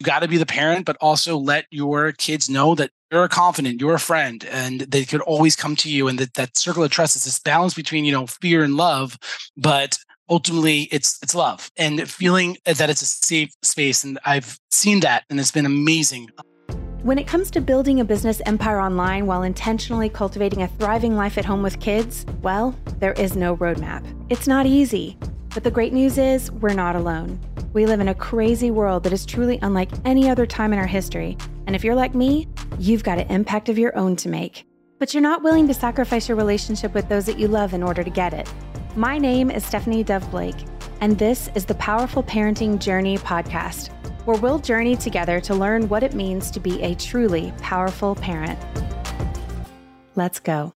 you 0.00 0.04
got 0.04 0.20
to 0.20 0.28
be 0.28 0.38
the 0.38 0.46
parent, 0.46 0.86
but 0.86 0.96
also 1.00 1.36
let 1.36 1.66
your 1.70 2.12
kids 2.12 2.48
know 2.48 2.74
that 2.74 2.90
you're 3.12 3.24
a 3.24 3.28
confident, 3.28 3.80
you're 3.80 3.94
a 3.94 4.00
friend, 4.00 4.44
and 4.46 4.80
they 4.80 5.04
could 5.04 5.20
always 5.20 5.54
come 5.54 5.76
to 5.76 5.90
you. 5.90 6.08
And 6.08 6.18
that 6.18 6.34
that 6.34 6.56
circle 6.56 6.82
of 6.82 6.90
trust 6.90 7.16
is 7.16 7.24
this 7.24 7.38
balance 7.38 7.74
between 7.74 8.04
you 8.04 8.12
know 8.12 8.26
fear 8.26 8.64
and 8.64 8.76
love, 8.76 9.18
but 9.56 9.98
ultimately 10.30 10.82
it's 10.90 11.18
it's 11.22 11.34
love 11.34 11.70
and 11.76 12.08
feeling 12.08 12.56
that 12.64 12.88
it's 12.88 13.02
a 13.02 13.06
safe 13.06 13.50
space. 13.62 14.02
And 14.02 14.18
I've 14.24 14.58
seen 14.70 15.00
that, 15.00 15.24
and 15.28 15.38
it's 15.38 15.50
been 15.50 15.66
amazing. 15.66 16.30
When 17.02 17.18
it 17.18 17.26
comes 17.26 17.50
to 17.52 17.60
building 17.60 18.00
a 18.00 18.04
business 18.04 18.40
empire 18.46 18.80
online 18.80 19.26
while 19.26 19.42
intentionally 19.42 20.08
cultivating 20.08 20.62
a 20.62 20.68
thriving 20.68 21.16
life 21.16 21.38
at 21.38 21.44
home 21.44 21.62
with 21.62 21.80
kids, 21.80 22.24
well, 22.42 22.74
there 22.98 23.12
is 23.12 23.36
no 23.36 23.56
roadmap. 23.56 24.04
It's 24.30 24.46
not 24.46 24.66
easy. 24.66 25.18
But 25.52 25.64
the 25.64 25.70
great 25.70 25.92
news 25.92 26.18
is, 26.18 26.50
we're 26.50 26.74
not 26.74 26.96
alone. 26.96 27.40
We 27.72 27.86
live 27.86 28.00
in 28.00 28.08
a 28.08 28.14
crazy 28.14 28.70
world 28.70 29.04
that 29.04 29.12
is 29.12 29.26
truly 29.26 29.58
unlike 29.62 29.90
any 30.04 30.30
other 30.30 30.46
time 30.46 30.72
in 30.72 30.78
our 30.78 30.86
history. 30.86 31.36
And 31.66 31.76
if 31.76 31.84
you're 31.84 31.94
like 31.94 32.14
me, 32.14 32.48
you've 32.78 33.04
got 33.04 33.18
an 33.18 33.28
impact 33.28 33.68
of 33.68 33.78
your 33.78 33.96
own 33.96 34.16
to 34.16 34.28
make. 34.28 34.64
But 34.98 35.14
you're 35.14 35.22
not 35.22 35.42
willing 35.42 35.66
to 35.68 35.74
sacrifice 35.74 36.28
your 36.28 36.36
relationship 36.36 36.94
with 36.94 37.08
those 37.08 37.26
that 37.26 37.38
you 37.38 37.48
love 37.48 37.74
in 37.74 37.82
order 37.82 38.04
to 38.04 38.10
get 38.10 38.32
it. 38.32 38.52
My 38.96 39.18
name 39.18 39.50
is 39.50 39.64
Stephanie 39.64 40.04
Dove 40.04 40.30
Blake, 40.30 40.66
and 41.00 41.18
this 41.18 41.48
is 41.54 41.64
the 41.64 41.74
Powerful 41.74 42.22
Parenting 42.22 42.78
Journey 42.78 43.18
podcast 43.18 43.90
where 44.24 44.38
we'll 44.38 44.58
journey 44.58 44.96
together 44.96 45.40
to 45.40 45.54
learn 45.54 45.88
what 45.88 46.02
it 46.02 46.14
means 46.14 46.50
to 46.52 46.60
be 46.60 46.80
a 46.82 46.94
truly 46.94 47.52
powerful 47.58 48.14
parent. 48.14 48.58
Let's 50.14 50.38
go. 50.38 50.74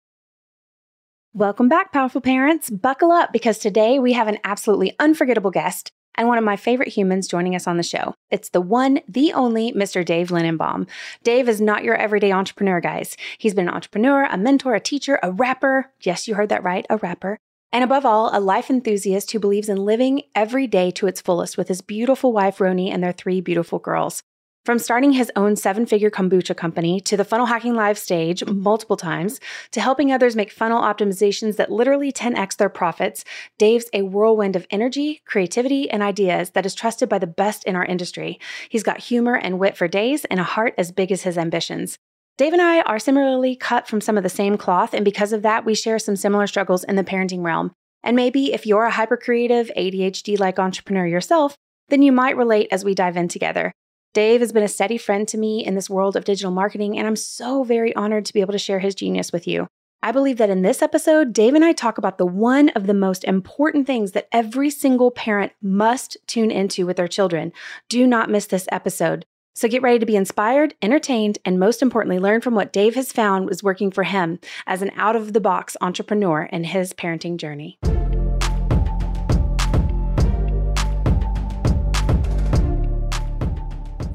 Welcome 1.32 1.68
back, 1.68 1.92
powerful 1.92 2.20
parents. 2.20 2.70
Buckle 2.70 3.12
up 3.12 3.32
because 3.32 3.58
today 3.58 4.00
we 4.00 4.14
have 4.14 4.26
an 4.26 4.38
absolutely 4.42 4.96
unforgettable 4.98 5.52
guest 5.52 5.92
and 6.16 6.26
one 6.26 6.38
of 6.38 6.42
my 6.42 6.56
favorite 6.56 6.88
humans 6.88 7.28
joining 7.28 7.54
us 7.54 7.68
on 7.68 7.76
the 7.76 7.84
show. 7.84 8.14
It's 8.32 8.48
the 8.48 8.60
one, 8.60 8.98
the 9.06 9.32
only 9.32 9.70
Mr. 9.70 10.04
Dave 10.04 10.30
Lindenbaum. 10.30 10.88
Dave 11.22 11.48
is 11.48 11.60
not 11.60 11.84
your 11.84 11.94
everyday 11.94 12.32
entrepreneur, 12.32 12.80
guys. 12.80 13.16
He's 13.38 13.54
been 13.54 13.68
an 13.68 13.74
entrepreneur, 13.74 14.24
a 14.24 14.36
mentor, 14.36 14.74
a 14.74 14.80
teacher, 14.80 15.20
a 15.22 15.30
rapper. 15.30 15.92
Yes, 16.02 16.26
you 16.26 16.34
heard 16.34 16.48
that 16.48 16.64
right, 16.64 16.84
a 16.90 16.96
rapper. 16.96 17.38
And 17.70 17.84
above 17.84 18.04
all, 18.04 18.36
a 18.36 18.40
life 18.40 18.68
enthusiast 18.68 19.30
who 19.30 19.38
believes 19.38 19.68
in 19.68 19.76
living 19.76 20.22
every 20.34 20.66
day 20.66 20.90
to 20.90 21.06
its 21.06 21.20
fullest 21.20 21.56
with 21.56 21.68
his 21.68 21.80
beautiful 21.80 22.32
wife, 22.32 22.58
Roni, 22.58 22.90
and 22.90 23.04
their 23.04 23.12
three 23.12 23.40
beautiful 23.40 23.78
girls. 23.78 24.24
From 24.66 24.78
starting 24.78 25.12
his 25.12 25.32
own 25.36 25.56
seven 25.56 25.86
figure 25.86 26.10
kombucha 26.10 26.54
company 26.54 27.00
to 27.00 27.16
the 27.16 27.24
funnel 27.24 27.46
hacking 27.46 27.74
live 27.74 27.96
stage 27.96 28.44
multiple 28.44 28.98
times 28.98 29.40
to 29.70 29.80
helping 29.80 30.12
others 30.12 30.36
make 30.36 30.52
funnel 30.52 30.82
optimizations 30.82 31.56
that 31.56 31.72
literally 31.72 32.12
10x 32.12 32.58
their 32.58 32.68
profits, 32.68 33.24
Dave's 33.58 33.88
a 33.94 34.02
whirlwind 34.02 34.56
of 34.56 34.66
energy, 34.70 35.22
creativity, 35.24 35.88
and 35.90 36.02
ideas 36.02 36.50
that 36.50 36.66
is 36.66 36.74
trusted 36.74 37.08
by 37.08 37.18
the 37.18 37.26
best 37.26 37.64
in 37.64 37.74
our 37.74 37.86
industry. 37.86 38.38
He's 38.68 38.82
got 38.82 38.98
humor 38.98 39.34
and 39.34 39.58
wit 39.58 39.78
for 39.78 39.88
days 39.88 40.26
and 40.26 40.38
a 40.38 40.44
heart 40.44 40.74
as 40.76 40.92
big 40.92 41.10
as 41.10 41.22
his 41.22 41.38
ambitions. 41.38 41.96
Dave 42.36 42.52
and 42.52 42.60
I 42.60 42.82
are 42.82 42.98
similarly 42.98 43.56
cut 43.56 43.88
from 43.88 44.02
some 44.02 44.18
of 44.18 44.22
the 44.22 44.28
same 44.28 44.58
cloth, 44.58 44.92
and 44.92 45.06
because 45.06 45.32
of 45.32 45.40
that, 45.40 45.64
we 45.64 45.74
share 45.74 45.98
some 45.98 46.16
similar 46.16 46.46
struggles 46.46 46.84
in 46.84 46.96
the 46.96 47.04
parenting 47.04 47.42
realm. 47.42 47.72
And 48.02 48.14
maybe 48.14 48.52
if 48.52 48.66
you're 48.66 48.84
a 48.84 48.90
hyper 48.90 49.16
creative, 49.16 49.70
ADHD 49.74 50.38
like 50.38 50.58
entrepreneur 50.58 51.06
yourself, 51.06 51.56
then 51.88 52.02
you 52.02 52.12
might 52.12 52.36
relate 52.36 52.68
as 52.70 52.84
we 52.84 52.94
dive 52.94 53.16
in 53.16 53.28
together. 53.28 53.72
Dave 54.12 54.40
has 54.40 54.50
been 54.50 54.64
a 54.64 54.68
steady 54.68 54.98
friend 54.98 55.28
to 55.28 55.38
me 55.38 55.64
in 55.64 55.76
this 55.76 55.88
world 55.88 56.16
of 56.16 56.24
digital 56.24 56.50
marketing, 56.50 56.98
and 56.98 57.06
I'm 57.06 57.14
so 57.14 57.62
very 57.62 57.94
honored 57.94 58.24
to 58.24 58.32
be 58.32 58.40
able 58.40 58.52
to 58.52 58.58
share 58.58 58.80
his 58.80 58.96
genius 58.96 59.32
with 59.32 59.46
you. 59.46 59.68
I 60.02 60.10
believe 60.10 60.38
that 60.38 60.50
in 60.50 60.62
this 60.62 60.82
episode, 60.82 61.32
Dave 61.32 61.54
and 61.54 61.64
I 61.64 61.72
talk 61.72 61.96
about 61.96 62.18
the 62.18 62.26
one 62.26 62.70
of 62.70 62.88
the 62.88 62.94
most 62.94 63.22
important 63.22 63.86
things 63.86 64.12
that 64.12 64.28
every 64.32 64.68
single 64.68 65.12
parent 65.12 65.52
must 65.62 66.16
tune 66.26 66.50
into 66.50 66.86
with 66.86 66.96
their 66.96 67.06
children. 67.06 67.52
Do 67.88 68.04
not 68.04 68.30
miss 68.30 68.46
this 68.46 68.66
episode. 68.72 69.26
So 69.54 69.68
get 69.68 69.82
ready 69.82 70.00
to 70.00 70.06
be 70.06 70.16
inspired, 70.16 70.74
entertained, 70.82 71.38
and 71.44 71.60
most 71.60 71.80
importantly, 71.80 72.18
learn 72.18 72.40
from 72.40 72.54
what 72.54 72.72
Dave 72.72 72.96
has 72.96 73.12
found 73.12 73.46
was 73.46 73.62
working 73.62 73.92
for 73.92 74.04
him 74.04 74.40
as 74.66 74.82
an 74.82 74.90
out 74.96 75.14
of 75.14 75.34
the 75.34 75.40
box 75.40 75.76
entrepreneur 75.80 76.44
in 76.44 76.64
his 76.64 76.92
parenting 76.94 77.36
journey. 77.36 77.78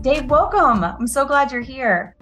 Dave, 0.06 0.30
welcome. 0.30 0.84
I'm 0.84 1.08
so 1.08 1.26
glad 1.26 1.52
you're 1.52 1.62
here. 1.62 2.16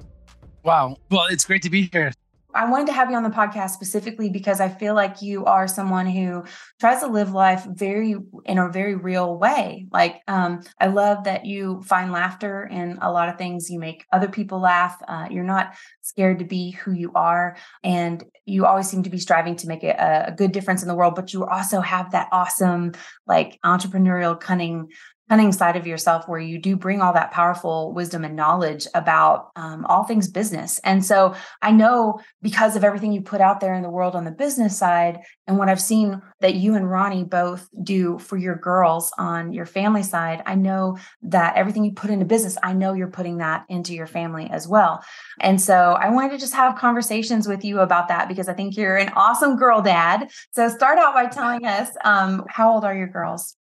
Wow. 0.63 0.95
Well, 1.11 1.25
it's 1.29 1.43
great 1.43 1.61
to 1.63 1.69
be 1.69 1.89
here. 1.91 2.13
I 2.55 2.69
wanted 2.69 2.87
to 2.87 2.93
have 2.93 3.09
you 3.09 3.17
on 3.17 3.23
the 3.23 3.29
podcast 3.29 3.71
specifically 3.71 4.29
because 4.29 4.61
I 4.61 4.69
feel 4.69 4.93
like 4.93 5.21
you 5.21 5.43
are 5.43 5.67
someone 5.67 6.05
who 6.05 6.45
tries 6.79 7.01
to 7.01 7.07
live 7.07 7.33
life 7.33 7.65
very 7.65 8.15
in 8.45 8.57
a 8.57 8.69
very 8.69 8.95
real 8.95 9.37
way. 9.37 9.87
Like 9.91 10.21
um, 10.29 10.61
I 10.79 10.87
love 10.87 11.25
that 11.25 11.45
you 11.45 11.81
find 11.81 12.13
laughter 12.13 12.63
in 12.71 12.99
a 13.01 13.11
lot 13.11 13.27
of 13.27 13.37
things. 13.37 13.69
You 13.69 13.79
make 13.79 14.05
other 14.13 14.29
people 14.29 14.59
laugh. 14.59 15.01
Uh, 15.05 15.27
you're 15.29 15.43
not 15.43 15.73
scared 16.01 16.39
to 16.39 16.45
be 16.45 16.71
who 16.71 16.91
you 16.93 17.11
are, 17.15 17.57
and 17.83 18.23
you 18.45 18.65
always 18.65 18.87
seem 18.87 19.03
to 19.03 19.09
be 19.09 19.17
striving 19.17 19.55
to 19.57 19.67
make 19.67 19.83
a, 19.83 20.25
a 20.27 20.31
good 20.31 20.51
difference 20.51 20.83
in 20.83 20.87
the 20.87 20.95
world. 20.95 21.15
But 21.15 21.33
you 21.33 21.45
also 21.45 21.81
have 21.81 22.11
that 22.11 22.29
awesome, 22.31 22.93
like 23.25 23.59
entrepreneurial, 23.65 24.39
cunning 24.39 24.89
cunning 25.29 25.51
side 25.51 25.75
of 25.75 25.87
yourself 25.87 26.27
where 26.27 26.39
you 26.39 26.59
do 26.59 26.75
bring 26.75 27.01
all 27.01 27.13
that 27.13 27.31
powerful 27.31 27.93
wisdom 27.93 28.23
and 28.23 28.35
knowledge 28.35 28.85
about 28.93 29.51
um, 29.55 29.85
all 29.85 30.03
things 30.03 30.29
business. 30.29 30.79
And 30.83 31.03
so 31.03 31.33
I 31.61 31.71
know 31.71 32.19
because 32.41 32.75
of 32.75 32.83
everything 32.83 33.13
you 33.13 33.21
put 33.21 33.41
out 33.41 33.59
there 33.59 33.73
in 33.73 33.83
the 33.83 33.89
world 33.89 34.15
on 34.15 34.25
the 34.25 34.31
business 34.31 34.77
side 34.77 35.19
and 35.47 35.57
what 35.57 35.69
I've 35.69 35.81
seen 35.81 36.21
that 36.41 36.55
you 36.55 36.75
and 36.75 36.85
Roni 36.85 37.27
both 37.27 37.67
do 37.83 38.19
for 38.19 38.37
your 38.37 38.55
girls 38.55 39.11
on 39.17 39.53
your 39.53 39.65
family 39.65 40.03
side, 40.03 40.43
I 40.45 40.55
know 40.55 40.97
that 41.23 41.55
everything 41.55 41.83
you 41.85 41.93
put 41.93 42.09
into 42.09 42.25
business, 42.25 42.57
I 42.61 42.73
know 42.73 42.93
you're 42.93 43.07
putting 43.07 43.37
that 43.37 43.65
into 43.69 43.93
your 43.93 44.07
family 44.07 44.49
as 44.49 44.67
well. 44.67 45.03
And 45.39 45.59
so 45.59 45.97
I 45.99 46.09
wanted 46.09 46.31
to 46.31 46.37
just 46.37 46.53
have 46.53 46.77
conversations 46.77 47.47
with 47.47 47.63
you 47.63 47.79
about 47.79 48.09
that 48.09 48.27
because 48.27 48.49
I 48.49 48.53
think 48.53 48.75
you're 48.75 48.97
an 48.97 49.11
awesome 49.15 49.57
girl 49.57 49.81
dad. 49.81 50.29
So 50.51 50.67
start 50.69 50.97
out 50.99 51.13
by 51.13 51.27
telling 51.27 51.65
us 51.65 51.89
um, 52.03 52.43
how 52.49 52.73
old 52.73 52.83
are 52.83 52.95
your 52.95 53.07
girls? 53.07 53.55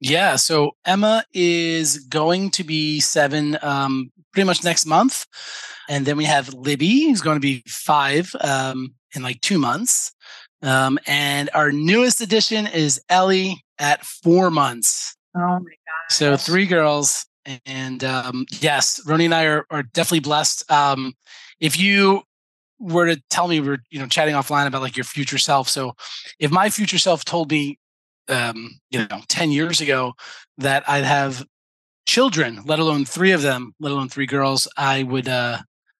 Yeah. 0.00 0.36
So 0.36 0.72
Emma 0.84 1.24
is 1.32 1.98
going 1.98 2.50
to 2.52 2.64
be 2.64 3.00
seven 3.00 3.58
um, 3.62 4.12
pretty 4.32 4.46
much 4.46 4.62
next 4.62 4.86
month. 4.86 5.26
And 5.88 6.04
then 6.04 6.16
we 6.16 6.24
have 6.24 6.52
Libby, 6.52 7.04
who's 7.04 7.20
going 7.22 7.36
to 7.36 7.40
be 7.40 7.62
five 7.66 8.34
um, 8.40 8.94
in 9.14 9.22
like 9.22 9.40
two 9.40 9.58
months. 9.58 10.12
Um, 10.62 10.98
and 11.06 11.48
our 11.54 11.72
newest 11.72 12.20
addition 12.20 12.66
is 12.66 13.00
Ellie 13.08 13.64
at 13.78 14.04
four 14.04 14.50
months. 14.50 15.16
Oh 15.34 15.40
my 15.40 15.58
God. 15.58 16.10
So 16.10 16.36
three 16.36 16.66
girls. 16.66 17.26
And 17.64 18.02
um, 18.02 18.46
yes, 18.60 19.00
Roni 19.06 19.26
and 19.26 19.34
I 19.34 19.44
are, 19.44 19.66
are 19.70 19.84
definitely 19.84 20.20
blessed. 20.20 20.70
Um, 20.70 21.14
if 21.60 21.78
you 21.78 22.22
were 22.78 23.06
to 23.06 23.22
tell 23.30 23.48
me 23.48 23.60
we're 23.60 23.78
you 23.90 23.98
know 23.98 24.06
chatting 24.06 24.34
offline 24.34 24.66
about 24.66 24.82
like 24.82 24.96
your 24.96 25.04
future 25.04 25.38
self 25.38 25.66
so 25.66 25.94
if 26.38 26.50
my 26.50 26.68
future 26.68 26.98
self 26.98 27.24
told 27.24 27.50
me 27.50 27.78
um, 28.28 28.78
you 28.90 29.06
know, 29.06 29.20
10 29.28 29.50
years 29.50 29.80
ago 29.80 30.14
that 30.58 30.88
I'd 30.88 31.04
have 31.04 31.44
children, 32.06 32.60
let 32.64 32.78
alone 32.78 33.04
three 33.04 33.32
of 33.32 33.42
them, 33.42 33.74
let 33.80 33.92
alone 33.92 34.08
three 34.08 34.26
girls, 34.26 34.68
I 34.76 35.02
would, 35.02 35.28
uh, 35.28 35.58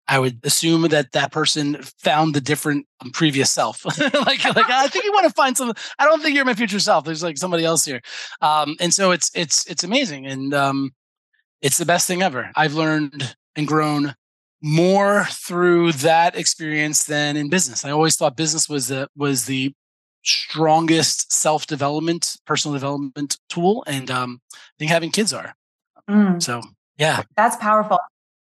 I 0.09 0.19
would 0.19 0.39
assume 0.45 0.83
that 0.83 1.13
that 1.13 1.33
person 1.33 1.79
found 1.99 2.35
the 2.35 2.41
different 2.41 2.87
um, 3.01 3.11
previous 3.11 3.51
self. 3.51 3.85
like, 3.99 4.45
like 4.45 4.71
I 4.71 4.87
think 4.87 5.05
you 5.05 5.13
want 5.13 5.27
to 5.27 5.33
find 5.33 5.57
some. 5.57 5.73
I 5.99 6.05
don't 6.05 6.23
think 6.23 6.37
you're 6.37 6.45
my 6.45 6.55
future 6.55 6.79
self. 6.79 7.05
There's 7.05 7.25
like 7.25 7.39
somebody 7.39 7.65
else 7.65 7.85
here, 7.85 8.01
um, 8.41 8.77
and 8.79 8.95
so 8.95 9.11
it's 9.11 9.33
it's 9.35 9.67
it's 9.67 9.83
amazing, 9.83 10.27
and 10.27 10.55
um, 10.55 10.95
it's 11.61 11.79
the 11.79 11.85
best 11.85 12.07
thing 12.07 12.23
ever. 12.23 12.53
I've 12.55 12.75
learned 12.75 13.37
and 13.57 13.67
grown 13.67 14.15
more 14.63 15.25
through 15.31 15.93
that 15.93 16.37
experience 16.37 17.05
than 17.05 17.37
in 17.37 17.49
business. 17.49 17.85
I 17.85 17.91
always 17.91 18.17
thought 18.17 18.37
business 18.37 18.69
was 18.69 18.89
the 18.89 19.09
was 19.17 19.47
the 19.47 19.75
strongest 20.27 21.33
self 21.33 21.67
development, 21.67 22.37
personal 22.47 22.75
development 22.75 23.39
tool, 23.49 23.85
and 23.87 24.11
um, 24.11 24.41
I 24.53 24.59
think 24.79 24.91
having 24.91 25.11
kids 25.11 25.33
are. 25.33 25.55
Mm. 26.09 26.43
So 26.43 26.63
yeah, 26.99 27.23
that's 27.37 27.57
powerful. 27.57 27.99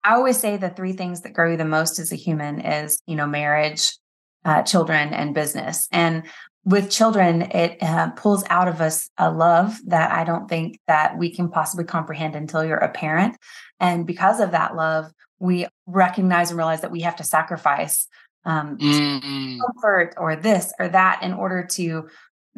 I 0.04 0.14
always 0.14 0.40
say 0.40 0.58
the 0.58 0.70
three 0.70 0.94
things 0.94 1.22
that 1.22 1.34
grow 1.34 1.52
you 1.52 1.58
the 1.58 1.66
most 1.66 2.00
as 2.00 2.12
a 2.12 2.16
human 2.16 2.62
is 2.62 3.02
you 3.06 3.16
know 3.16 3.28
marriage, 3.28 3.98
uh, 4.44 4.64
children, 4.64 5.14
and 5.14 5.36
business. 5.36 5.88
And 5.92 6.24
with 6.64 6.90
children, 6.90 7.44
it 7.44 7.78
uh, 7.82 8.10
pulls 8.12 8.44
out 8.50 8.68
of 8.68 8.82
us 8.82 9.10
a 9.18 9.32
love 9.32 9.80
that 9.86 10.12
I 10.12 10.24
don't 10.24 10.50
think 10.50 10.80
that 10.88 11.16
we 11.18 11.30
can 11.30 11.50
possibly 11.50 11.86
comprehend 11.86 12.36
until 12.36 12.66
you're 12.66 12.78
a 12.78 12.92
parent. 12.92 13.38
And 13.80 14.08
because 14.08 14.40
of 14.40 14.52
that 14.52 14.76
love, 14.76 15.12
we 15.38 15.68
recognize 15.86 16.50
and 16.50 16.58
realize 16.58 16.82
that 16.82 16.92
we 16.92 17.02
have 17.02 17.18
to 17.18 17.24
sacrifice 17.24 18.08
um, 18.46 18.78
mm-hmm. 18.78 19.60
comfort 19.60 20.14
or 20.18 20.36
this 20.36 20.74
or 20.80 20.88
that 20.90 21.22
in 21.24 21.34
order 21.34 21.66
to 21.72 22.08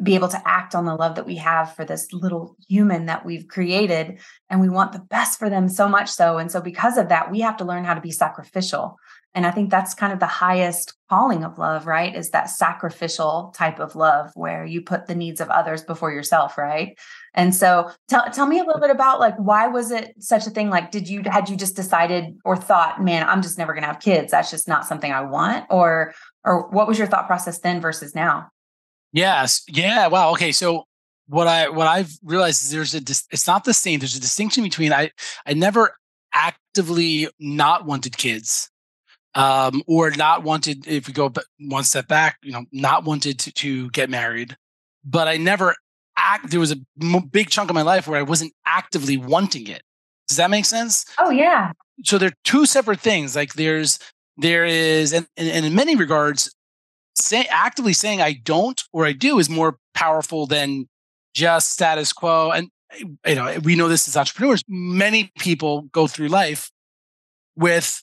be 0.00 0.14
able 0.14 0.28
to 0.28 0.40
act 0.48 0.74
on 0.74 0.84
the 0.84 0.94
love 0.94 1.16
that 1.16 1.26
we 1.26 1.36
have 1.36 1.74
for 1.74 1.84
this 1.84 2.12
little 2.12 2.56
human 2.68 3.06
that 3.06 3.24
we've 3.24 3.48
created 3.48 4.20
and 4.48 4.60
we 4.60 4.68
want 4.68 4.92
the 4.92 5.00
best 5.00 5.38
for 5.38 5.50
them 5.50 5.68
so 5.68 5.88
much 5.88 6.08
so 6.08 6.38
and 6.38 6.52
so 6.52 6.60
because 6.60 6.96
of 6.96 7.08
that 7.08 7.30
we 7.30 7.40
have 7.40 7.56
to 7.56 7.64
learn 7.64 7.84
how 7.84 7.94
to 7.94 8.00
be 8.00 8.12
sacrificial 8.12 8.96
and 9.34 9.44
i 9.44 9.50
think 9.50 9.70
that's 9.70 9.94
kind 9.94 10.12
of 10.12 10.20
the 10.20 10.26
highest 10.26 10.94
calling 11.08 11.42
of 11.42 11.58
love 11.58 11.86
right 11.86 12.14
is 12.14 12.30
that 12.30 12.48
sacrificial 12.48 13.52
type 13.56 13.80
of 13.80 13.96
love 13.96 14.30
where 14.34 14.64
you 14.64 14.80
put 14.80 15.06
the 15.06 15.16
needs 15.16 15.40
of 15.40 15.48
others 15.48 15.82
before 15.82 16.12
yourself 16.12 16.56
right 16.56 16.96
and 17.34 17.54
so 17.54 17.90
tell, 18.08 18.24
tell 18.32 18.46
me 18.46 18.58
a 18.58 18.64
little 18.64 18.80
bit 18.80 18.90
about 18.90 19.20
like 19.20 19.36
why 19.36 19.66
was 19.66 19.90
it 19.90 20.14
such 20.18 20.46
a 20.46 20.50
thing 20.50 20.70
like 20.70 20.90
did 20.90 21.08
you 21.08 21.22
had 21.26 21.48
you 21.48 21.56
just 21.56 21.76
decided 21.76 22.36
or 22.44 22.56
thought 22.56 23.02
man 23.02 23.26
i'm 23.28 23.42
just 23.42 23.58
never 23.58 23.72
going 23.72 23.82
to 23.82 23.88
have 23.88 24.00
kids 24.00 24.30
that's 24.30 24.50
just 24.50 24.68
not 24.68 24.86
something 24.86 25.12
i 25.12 25.20
want 25.20 25.66
or 25.70 26.14
or 26.44 26.68
what 26.70 26.88
was 26.88 26.98
your 26.98 27.06
thought 27.06 27.26
process 27.26 27.58
then 27.60 27.80
versus 27.80 28.14
now 28.14 28.48
Yes. 29.12 29.62
Yeah. 29.68 30.08
Wow. 30.08 30.32
Okay. 30.32 30.52
So 30.52 30.84
what 31.26 31.46
I 31.46 31.68
what 31.68 31.86
I've 31.86 32.12
realized 32.22 32.62
is 32.62 32.70
there's 32.70 32.94
a 32.94 33.00
dis- 33.00 33.26
it's 33.30 33.46
not 33.46 33.64
the 33.64 33.74
same. 33.74 34.00
There's 34.00 34.16
a 34.16 34.20
distinction 34.20 34.62
between 34.62 34.92
I 34.92 35.10
I 35.46 35.54
never 35.54 35.96
actively 36.32 37.28
not 37.38 37.86
wanted 37.86 38.16
kids, 38.16 38.70
um, 39.34 39.82
or 39.86 40.10
not 40.10 40.42
wanted 40.42 40.86
if 40.86 41.06
we 41.06 41.12
go 41.12 41.32
one 41.60 41.84
step 41.84 42.08
back, 42.08 42.38
you 42.42 42.52
know, 42.52 42.64
not 42.72 43.04
wanted 43.04 43.38
to, 43.40 43.52
to 43.52 43.90
get 43.90 44.10
married, 44.10 44.56
but 45.04 45.28
I 45.28 45.36
never 45.36 45.74
act. 46.18 46.50
There 46.50 46.60
was 46.60 46.72
a 46.72 47.20
big 47.30 47.48
chunk 47.50 47.70
of 47.70 47.74
my 47.74 47.82
life 47.82 48.06
where 48.06 48.18
I 48.18 48.22
wasn't 48.22 48.52
actively 48.66 49.16
wanting 49.16 49.68
it. 49.68 49.82
Does 50.26 50.36
that 50.36 50.50
make 50.50 50.64
sense? 50.64 51.04
Oh 51.18 51.30
yeah. 51.30 51.72
So 52.04 52.18
they're 52.18 52.34
two 52.44 52.66
separate 52.66 53.00
things. 53.00 53.34
Like 53.34 53.54
there's 53.54 53.98
there 54.36 54.64
is, 54.64 55.12
and, 55.12 55.26
and 55.36 55.66
in 55.66 55.74
many 55.74 55.96
regards, 55.96 56.54
say, 57.14 57.46
actively 57.50 57.92
saying 57.92 58.20
I 58.22 58.34
don't 58.34 58.82
or 58.92 59.04
I 59.04 59.12
do 59.12 59.38
is 59.38 59.50
more 59.50 59.78
powerful 59.94 60.46
than 60.46 60.88
just 61.34 61.70
status 61.70 62.12
quo. 62.12 62.50
And 62.50 62.68
you 63.26 63.34
know, 63.34 63.58
we 63.62 63.74
know 63.74 63.88
this 63.88 64.06
as 64.08 64.16
entrepreneurs. 64.16 64.62
Many 64.68 65.32
people 65.38 65.82
go 65.92 66.06
through 66.06 66.28
life 66.28 66.70
with, 67.56 68.02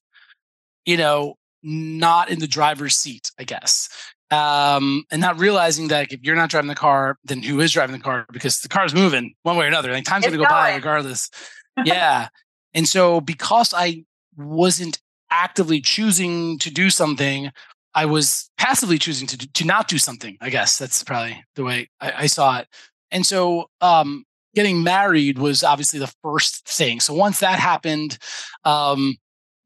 you 0.85 0.97
know, 0.97 1.35
not 1.63 2.29
in 2.29 2.39
the 2.39 2.47
driver's 2.47 2.95
seat, 2.95 3.31
I 3.39 3.44
guess. 3.44 3.89
Um, 4.31 5.06
and 5.12 5.22
not 5.22 5.39
realizing 5.39 5.89
that 5.89 6.12
if 6.12 6.22
you're 6.24 6.36
not 6.36 6.50
driving 6.50 6.68
the 6.68 6.75
car, 6.75 7.18
then 7.25 7.44
who 7.44 7.60
is 7.60 7.72
driving 7.72 7.95
the 7.95 8.01
car? 8.01 8.25
Because 8.31 8.60
the 8.60 8.68
car's 8.68 8.94
moving 8.94 9.36
one 9.44 9.56
way 9.56 9.66
or 9.66 9.68
another. 9.68 9.92
Like 9.92 10.04
time's 10.04 10.25
gonna 10.25 10.38
go 10.38 10.45
by 10.45 10.75
regardless. 10.75 11.30
yeah. 11.86 12.30
And 12.74 12.88
so 12.88 13.22
because 13.22 13.74
I 13.75 14.04
wasn't 14.36 15.00
actively 15.30 15.80
choosing 15.80 16.57
to 16.60 16.72
do 16.72 16.89
something, 16.89 17.51
I 17.94 18.06
was 18.06 18.50
passively 18.57 18.98
choosing 18.98 19.27
to 19.27 19.38
to 19.38 19.66
not 19.66 19.88
do 19.88 19.98
something. 19.98 20.38
I 20.42 20.50
guess 20.50 20.77
that's 20.77 21.04
probably 21.04 21.44
the 21.56 21.63
way 21.63 21.89
I, 22.01 22.13
I 22.18 22.27
saw 22.27 22.60
it. 22.60 22.68
And 23.12 23.25
so, 23.25 23.69
um, 23.81 24.25
getting 24.56 24.83
married 24.83 25.38
was 25.38 25.63
obviously 25.63 26.00
the 26.00 26.13
first 26.24 26.68
thing. 26.68 27.00
So 27.00 27.13
once 27.13 27.39
that 27.42 27.60
happened, 27.60 28.18
um, 28.63 29.16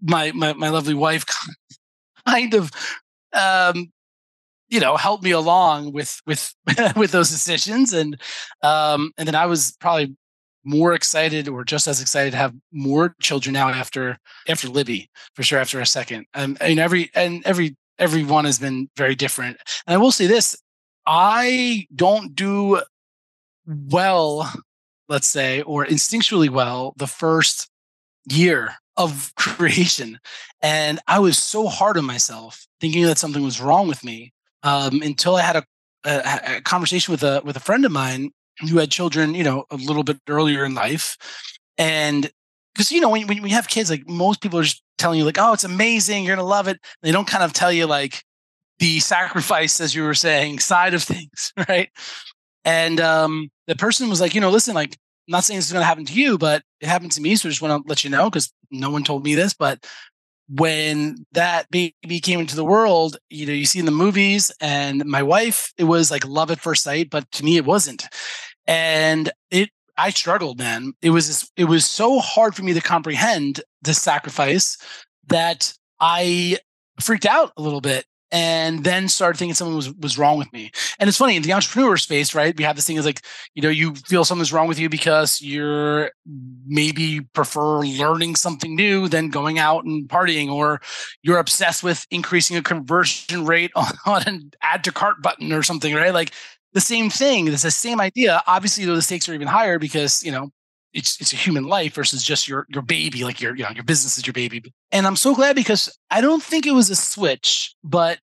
my, 0.02 0.32
my 0.32 0.54
my 0.54 0.70
lovely 0.70 0.94
wife 0.94 1.26
kind 2.28 2.54
of, 2.54 2.72
um, 3.34 3.92
you 4.69 4.80
know, 4.80 4.98
helped 4.98 5.24
me 5.24 5.31
along 5.31 5.94
with 5.94 6.21
with 6.25 6.54
with 6.95 7.12
those 7.12 7.30
decisions, 7.30 7.94
and 7.94 8.19
um, 8.62 9.12
and 9.18 9.27
then 9.27 9.36
I 9.36 9.45
was 9.45 9.75
probably 9.80 10.16
more 10.63 10.94
excited 10.94 11.48
or 11.48 11.63
just 11.63 11.88
as 11.88 12.01
excited 12.01 12.31
to 12.31 12.38
have 12.38 12.54
more 12.71 13.16
children 13.21 13.54
now 13.54 13.69
after 13.69 14.18
after 14.48 14.68
Libby 14.68 15.10
for 15.36 15.44
sure 15.44 15.60
after 15.60 15.80
a 15.80 15.86
second. 15.86 16.25
Um, 16.33 16.57
and 16.62 16.80
every 16.80 17.10
and 17.16 17.42
every 17.45 17.75
everyone 17.98 18.45
has 18.45 18.60
been 18.60 18.89
very 18.95 19.16
different. 19.16 19.57
And 19.88 19.94
I 19.94 19.98
will 19.98 20.12
say 20.12 20.27
this 20.27 20.56
I 21.06 21.88
don't 21.95 22.36
do 22.36 22.81
well, 23.65 24.51
let's 25.07 25.27
say, 25.27 25.62
or 25.63 25.86
instinctually 25.86 26.50
well 26.50 26.94
the 26.98 27.07
first 27.07 27.69
year 28.25 28.75
of 28.98 29.33
creation. 29.38 30.19
And 30.62 31.00
I 31.07 31.19
was 31.19 31.38
so 31.38 31.68
hard 31.68 31.98
on 31.98 32.06
myself, 32.06 32.68
thinking 32.80 33.04
that 33.04 33.18
something 33.18 33.44
was 33.44 33.62
wrong 33.62 33.88
with 33.88 34.04
me, 34.04 34.33
um, 34.64 35.02
until 35.02 35.36
I 35.36 35.42
had 35.42 35.56
a, 35.58 35.64
a, 36.06 36.58
a 36.58 36.62
conversation 36.62 37.12
with 37.12 37.24
a 37.24 37.42
with 37.44 37.56
a 37.56 37.62
friend 37.62 37.86
of 37.86 37.92
mine 37.92 38.32
who 38.70 38.78
had 38.78 38.92
children, 38.92 39.34
you 39.36 39.44
know, 39.44 39.66
a 39.72 39.76
little 39.76 40.04
bit 40.04 40.18
earlier 40.28 40.66
in 40.66 40.76
life, 40.76 41.18
and 41.78 42.30
because 42.74 42.92
you 42.92 43.02
know 43.02 43.10
when, 43.10 43.28
when 43.28 43.42
we 43.42 43.50
have 43.50 43.68
kids 43.68 43.90
like 43.90 44.08
most 44.08 44.42
people 44.42 44.60
are 44.60 44.64
just 44.64 44.84
telling 44.98 45.20
you 45.20 45.26
like 45.26 45.38
oh 45.38 45.54
it's 45.54 45.64
amazing 45.64 46.24
you're 46.24 46.36
gonna 46.36 46.48
love 46.48 46.68
it. 46.68 46.80
They 47.02 47.12
don't 47.12 47.28
kind 47.28 47.44
of 47.44 47.54
tell 47.54 47.72
you 47.72 47.86
like 47.86 48.24
the 48.80 49.00
sacrifice 49.02 49.80
as 49.82 49.96
you 49.96 50.04
were 50.04 50.14
saying 50.14 50.60
side 50.60 50.94
of 50.94 51.04
things 51.04 51.54
right? 51.70 51.90
And 52.66 53.00
um 53.00 53.50
the 53.68 53.76
person 53.76 54.10
was 54.10 54.22
like 54.22 54.36
you 54.36 54.42
know 54.42 54.50
listen 54.50 54.76
like 54.76 54.98
I'm 55.28 55.34
not 55.34 55.44
saying 55.44 55.60
this 55.60 55.68
is 55.68 55.74
going 55.74 55.84
to 55.84 55.88
happen 55.88 56.06
to 56.06 56.14
you 56.14 56.38
but 56.38 56.64
it 56.82 56.88
happened 56.88 57.12
to 57.14 57.22
me 57.22 57.36
so 57.36 57.48
I 57.48 57.52
just 57.52 57.62
want 57.62 57.84
to 57.84 57.90
let 57.90 58.04
you 58.04 58.10
know 58.10 58.30
because 58.30 58.52
no 58.72 58.90
one 58.90 59.04
told 59.04 59.24
me 59.24 59.36
this 59.36 59.54
but 59.54 59.86
when 60.50 61.25
that 61.31 61.69
baby 61.69 62.19
came 62.22 62.40
into 62.40 62.56
the 62.56 62.66
world 62.66 63.18
you 63.30 63.46
know 63.46 63.54
you 63.54 63.66
see 63.66 63.80
in 63.80 63.86
the 63.86 63.92
movies 63.92 64.51
and 64.60 65.06
my 65.06 65.22
wife 65.22 65.72
it 65.78 65.84
was 65.84 66.10
like 66.10 66.25
love 66.25 66.50
at 66.50 66.60
first 66.60 66.84
sight 66.84 67.10
but 67.10 67.30
to 67.31 67.46
me 67.46 67.57
it 67.57 67.66
wasn't 67.66 68.07
and 68.68 69.31
it 69.51 69.69
I 70.00 70.12
struggled, 70.12 70.60
man. 70.60 70.94
It 71.01 71.10
was 71.10 71.51
it 71.57 71.66
was 71.66 71.86
so 71.86 72.19
hard 72.19 72.56
for 72.56 72.63
me 72.63 72.74
to 72.74 72.80
comprehend 72.80 73.60
the 73.81 73.94
sacrifice 73.94 74.78
that 75.28 75.74
I 76.00 76.57
freaked 77.01 77.25
out 77.25 77.51
a 77.57 77.62
little 77.62 77.81
bit 77.81 78.06
and 78.31 78.84
then 78.84 79.08
started 79.08 79.38
thinking 79.38 79.56
something 79.56 79.76
was 79.76 79.94
was 79.96 80.18
wrong 80.18 80.38
with 80.38 80.52
me. 80.54 80.72
And 81.00 81.08
it's 81.08 81.18
funny 81.18 81.36
in 81.36 81.44
the 81.44 81.54
entrepreneur 81.54 81.98
space, 81.98 82.36
right? 82.36 82.56
We 82.56 82.64
have 82.64 82.76
this 82.76 82.86
thing 82.86 82.98
is 82.98 83.06
like, 83.06 83.22
you 83.56 83.62
know, 83.62 83.70
you 83.70 83.96
feel 83.96 84.24
something's 84.24 84.54
wrong 84.54 84.68
with 84.68 84.80
you 84.80 84.90
because 84.90 85.42
you're 85.42 86.12
maybe 86.68 87.22
prefer 87.34 87.81
learning 87.81 88.36
something 88.36 88.76
new 88.76 89.08
than 89.08 89.30
going 89.30 89.58
out 89.58 89.86
and 89.86 90.08
partying, 90.08 90.50
or 90.50 90.81
you're 91.24 91.40
obsessed 91.40 91.84
with 91.84 92.06
increasing 92.12 92.58
a 92.58 92.62
conversion 92.62 93.46
rate 93.46 93.72
on, 93.76 93.92
on 94.06 94.24
an 94.28 94.52
add 94.62 94.84
to 94.84 94.92
cart 94.92 95.22
button 95.22 95.52
or 95.52 95.64
something, 95.64 95.94
right? 95.96 96.14
Like 96.14 96.32
the 96.74 96.82
same 96.82 97.10
thing. 97.10 97.48
It's 97.48 97.64
the 97.64 97.72
same 97.72 98.00
idea. 98.00 98.44
Obviously, 98.46 98.86
though 98.86 98.96
the 98.96 99.02
stakes 99.02 99.28
are 99.28 99.34
even 99.34 99.48
higher 99.48 99.80
because 99.80 100.24
you 100.24 100.32
know 100.32 100.52
it's 100.94 101.19
it's 101.21 101.33
a 101.33 101.36
human 101.36 101.65
life 101.65 101.94
versus 101.94 102.24
just 102.24 102.47
your 102.47 102.65
your 102.69 102.81
baby, 102.81 103.24
like 103.24 103.41
your 103.41 103.56
you 103.56 103.63
know 103.63 103.69
your 103.71 103.83
business 103.83 104.18
is 104.18 104.25
your 104.25 104.33
baby. 104.33 104.74
And 104.91 105.06
I'm 105.06 105.15
so 105.15 105.36
glad 105.36 105.56
because 105.56 105.95
I 106.09 106.21
don't 106.21 106.41
think 106.44 106.65
it 106.65 106.71
was 106.71 106.89
a 106.89 106.95
switch, 106.95 107.75
but 107.83 108.19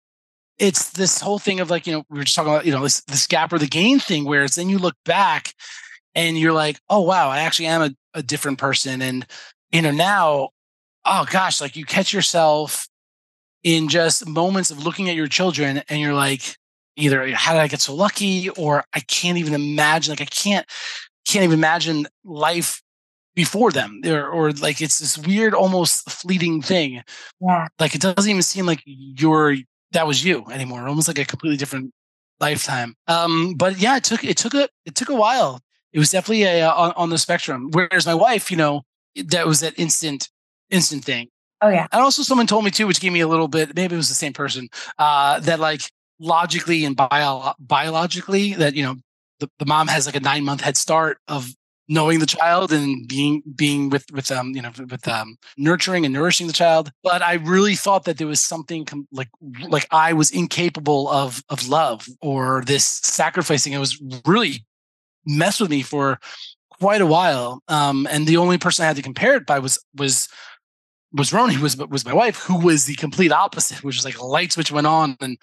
it's 0.60 0.90
this 0.90 1.20
whole 1.20 1.38
thing 1.38 1.58
of 1.58 1.70
like 1.70 1.86
you 1.86 1.92
know 1.92 2.04
we 2.10 2.18
were 2.18 2.24
just 2.24 2.36
talking 2.36 2.52
about 2.52 2.66
you 2.66 2.72
know 2.72 2.82
this 2.82 3.00
this 3.04 3.26
gap 3.26 3.52
or 3.52 3.58
the 3.58 3.66
gain 3.66 3.98
thing 3.98 4.24
where 4.24 4.44
it's 4.44 4.56
then 4.56 4.68
you 4.68 4.78
look 4.78 4.94
back 5.04 5.54
and 6.14 6.38
you're 6.38 6.52
like 6.52 6.78
oh 6.90 7.00
wow 7.00 7.30
I 7.30 7.40
actually 7.40 7.66
am 7.66 7.82
a, 7.82 7.90
a 8.14 8.22
different 8.22 8.58
person 8.58 9.00
and 9.00 9.26
you 9.72 9.80
know 9.80 9.90
now 9.90 10.50
oh 11.06 11.24
gosh 11.30 11.60
like 11.60 11.76
you 11.76 11.86
catch 11.86 12.12
yourself 12.12 12.86
in 13.62 13.88
just 13.88 14.28
moments 14.28 14.70
of 14.70 14.84
looking 14.84 15.08
at 15.08 15.16
your 15.16 15.26
children 15.26 15.82
and 15.88 16.00
you're 16.00 16.14
like 16.14 16.56
either 16.96 17.30
how 17.32 17.54
did 17.54 17.60
I 17.60 17.68
get 17.68 17.80
so 17.80 17.94
lucky 17.94 18.50
or 18.50 18.84
I 18.92 19.00
can't 19.00 19.38
even 19.38 19.54
imagine 19.54 20.12
like 20.12 20.20
I 20.20 20.26
can't 20.26 20.66
can't 21.26 21.44
even 21.44 21.58
imagine 21.58 22.06
life 22.24 22.82
before 23.34 23.70
them. 23.70 24.00
Or, 24.04 24.26
or 24.26 24.52
like 24.52 24.80
it's 24.80 24.98
this 24.98 25.18
weird 25.18 25.54
almost 25.54 26.10
fleeting 26.10 26.62
thing. 26.62 27.02
Yeah. 27.40 27.68
Like 27.78 27.94
it 27.94 28.00
doesn't 28.00 28.30
even 28.30 28.42
seem 28.42 28.66
like 28.66 28.82
you're 28.84 29.56
that 29.92 30.06
was 30.06 30.24
you 30.24 30.46
anymore. 30.50 30.86
Almost 30.86 31.08
like 31.08 31.18
a 31.18 31.24
completely 31.24 31.56
different 31.56 31.92
lifetime. 32.40 32.94
Um 33.06 33.54
but 33.56 33.78
yeah 33.78 33.96
it 33.96 34.04
took 34.04 34.24
it 34.24 34.36
took 34.36 34.54
a 34.54 34.68
it 34.84 34.94
took 34.94 35.08
a 35.08 35.14
while. 35.14 35.60
It 35.92 35.98
was 35.98 36.10
definitely 36.10 36.44
a 36.44 36.68
uh, 36.68 36.74
on, 36.74 36.92
on 36.96 37.10
the 37.10 37.18
spectrum. 37.18 37.70
Whereas 37.72 38.06
my 38.06 38.14
wife 38.14 38.50
you 38.50 38.56
know 38.56 38.82
that 39.26 39.46
was 39.46 39.60
that 39.60 39.78
instant 39.78 40.28
instant 40.70 41.04
thing. 41.04 41.28
Oh 41.62 41.68
yeah. 41.68 41.86
And 41.92 42.02
also 42.02 42.22
someone 42.22 42.46
told 42.46 42.64
me 42.64 42.70
too 42.70 42.86
which 42.86 43.00
gave 43.00 43.12
me 43.12 43.20
a 43.20 43.28
little 43.28 43.48
bit 43.48 43.74
maybe 43.74 43.94
it 43.94 43.98
was 43.98 44.08
the 44.08 44.14
same 44.14 44.32
person 44.32 44.68
uh 44.98 45.40
that 45.40 45.60
like 45.60 45.82
logically 46.18 46.84
and 46.84 46.96
bio- 46.96 47.54
biologically 47.58 48.54
that 48.54 48.74
you 48.74 48.82
know 48.82 48.96
the, 49.40 49.50
the 49.58 49.66
mom 49.66 49.88
has 49.88 50.06
like 50.06 50.16
a 50.16 50.20
nine 50.20 50.44
month 50.44 50.60
head 50.60 50.76
start 50.76 51.18
of 51.28 51.50
knowing 51.90 52.20
the 52.20 52.26
child 52.26 52.72
and 52.72 53.08
being 53.08 53.42
being 53.56 53.90
with 53.90 54.04
with 54.12 54.30
um 54.30 54.54
you 54.54 54.62
know 54.62 54.70
with 54.88 55.06
um 55.08 55.36
nurturing 55.58 56.04
and 56.04 56.14
nourishing 56.14 56.46
the 56.46 56.52
child. 56.52 56.90
But 57.02 57.20
i 57.20 57.34
really 57.34 57.74
thought 57.74 58.04
that 58.04 58.16
there 58.16 58.28
was 58.28 58.40
something 58.40 58.84
com- 58.84 59.08
like 59.12 59.28
like 59.68 59.86
i 59.90 60.12
was 60.12 60.30
incapable 60.30 61.08
of 61.08 61.42
of 61.48 61.68
love 61.68 62.06
or 62.22 62.62
this 62.64 62.84
sacrificing. 62.84 63.72
It 63.72 63.78
was 63.78 64.00
really 64.24 64.64
messed 65.26 65.60
with 65.60 65.70
me 65.70 65.82
for 65.82 66.20
quite 66.78 67.00
a 67.00 67.06
while. 67.06 67.62
Um 67.66 68.06
and 68.10 68.26
the 68.26 68.36
only 68.36 68.56
person 68.56 68.84
i 68.84 68.86
had 68.86 68.96
to 68.96 69.02
compare 69.02 69.34
it 69.34 69.44
by 69.44 69.58
was 69.58 69.84
was 69.96 70.28
was 71.12 71.32
Roni 71.32 71.58
was 71.58 71.76
was 71.76 72.04
my 72.04 72.14
wife 72.14 72.36
who 72.36 72.60
was 72.60 72.84
the 72.84 72.94
complete 72.94 73.32
opposite 73.32 73.82
which 73.82 73.96
was 73.96 74.04
like 74.04 74.18
a 74.18 74.24
light 74.24 74.52
switch 74.52 74.70
went 74.70 74.86
on 74.86 75.16
and 75.20 75.36